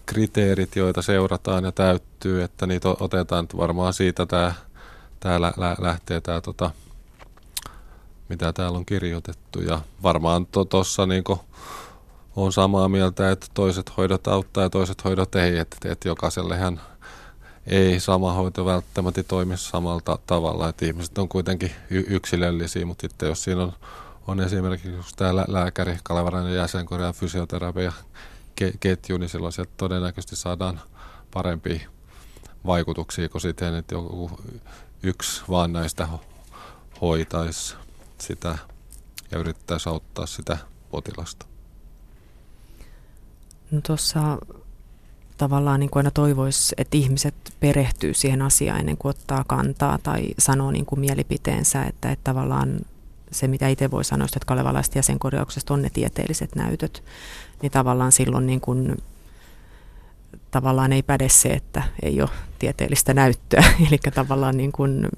[0.06, 3.48] kriteerit, joita seurataan ja täyttyy, että niitä otetaan.
[3.56, 4.54] Varmaan siitä tämä,
[5.20, 5.40] tämä
[5.78, 6.70] lähtee tämä, tota,
[8.28, 9.60] mitä täällä on kirjoitettu.
[9.60, 11.24] Ja varmaan tuossa to, niin
[12.36, 16.80] on samaa mieltä, että toiset hoidot auttaa ja toiset hoidot ei, että, että jokaisellehan
[17.66, 23.28] ei sama hoito välttämättä toimi samalla tavalla, että ihmiset on kuitenkin y- yksilöllisiä, mutta sitten
[23.28, 23.72] jos siinä on,
[24.26, 27.92] on esimerkiksi tämä lääkäri, kalevarainen jäsenkorja, fysioterapia
[28.60, 30.80] ke- ketju, niin silloin sieltä todennäköisesti saadaan
[31.30, 31.88] parempia
[32.66, 34.30] vaikutuksia kuin sitten, että joku
[35.02, 36.08] yksi vaan näistä
[37.00, 37.76] hoitaisi
[38.18, 38.58] sitä
[39.30, 40.58] ja yrittäisi auttaa sitä
[40.90, 41.46] potilasta.
[43.70, 44.38] No tuossa
[45.42, 50.26] tavallaan niin kuin aina toivoisi, että ihmiset perehtyy siihen asiaan ennen kuin ottaa kantaa tai
[50.38, 52.80] sanoo niin kuin mielipiteensä, että, että tavallaan
[53.30, 57.04] se, mitä itse voi sanoa, että kalevalaista jäsenkorjauksesta on ne tieteelliset näytöt,
[57.62, 58.96] niin tavallaan silloin niin kuin,
[60.50, 63.64] tavallaan ei päde se, että ei ole tieteellistä näyttöä.
[63.88, 65.08] Eli tavallaan niin kuin,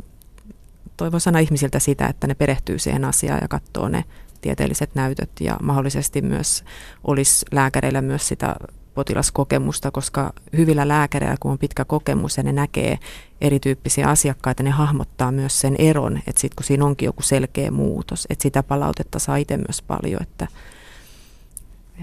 [0.96, 4.04] toivon sana ihmisiltä sitä, että ne perehtyy siihen asiaan ja katsoo ne
[4.40, 6.64] tieteelliset näytöt ja mahdollisesti myös
[7.04, 8.56] olisi lääkäreillä myös sitä
[8.94, 12.98] potilaskokemusta, koska hyvillä lääkäreillä, kun on pitkä kokemus ja ne näkee
[13.40, 18.26] erityyppisiä asiakkaita, ne hahmottaa myös sen eron, että sitten kun siinä onkin joku selkeä muutos,
[18.30, 20.46] että sitä palautetta saa itse myös paljon, että,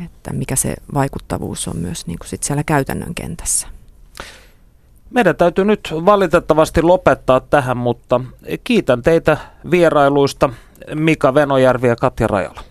[0.05, 3.67] että mikä se vaikuttavuus on myös niin kuin sit siellä käytännön kentässä.
[5.09, 8.21] Meidän täytyy nyt valitettavasti lopettaa tähän, mutta
[8.63, 9.37] kiitän teitä
[9.71, 10.49] vierailuista
[10.95, 12.63] Mika Venojärvi ja Katja Rajala.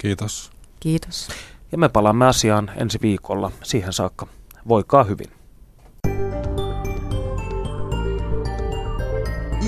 [0.00, 0.50] Kiitos.
[0.80, 1.28] Kiitos.
[1.76, 3.50] Ja me palaamme asiaan ensi viikolla.
[3.62, 4.26] Siihen saakka
[4.68, 5.26] voikaa hyvin.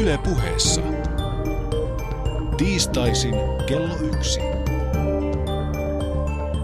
[0.00, 0.80] Yle puheessa.
[2.56, 3.34] Tiistaisin
[3.66, 4.40] kello yksi.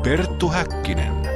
[0.02, 1.33] Perttu Häkkinen.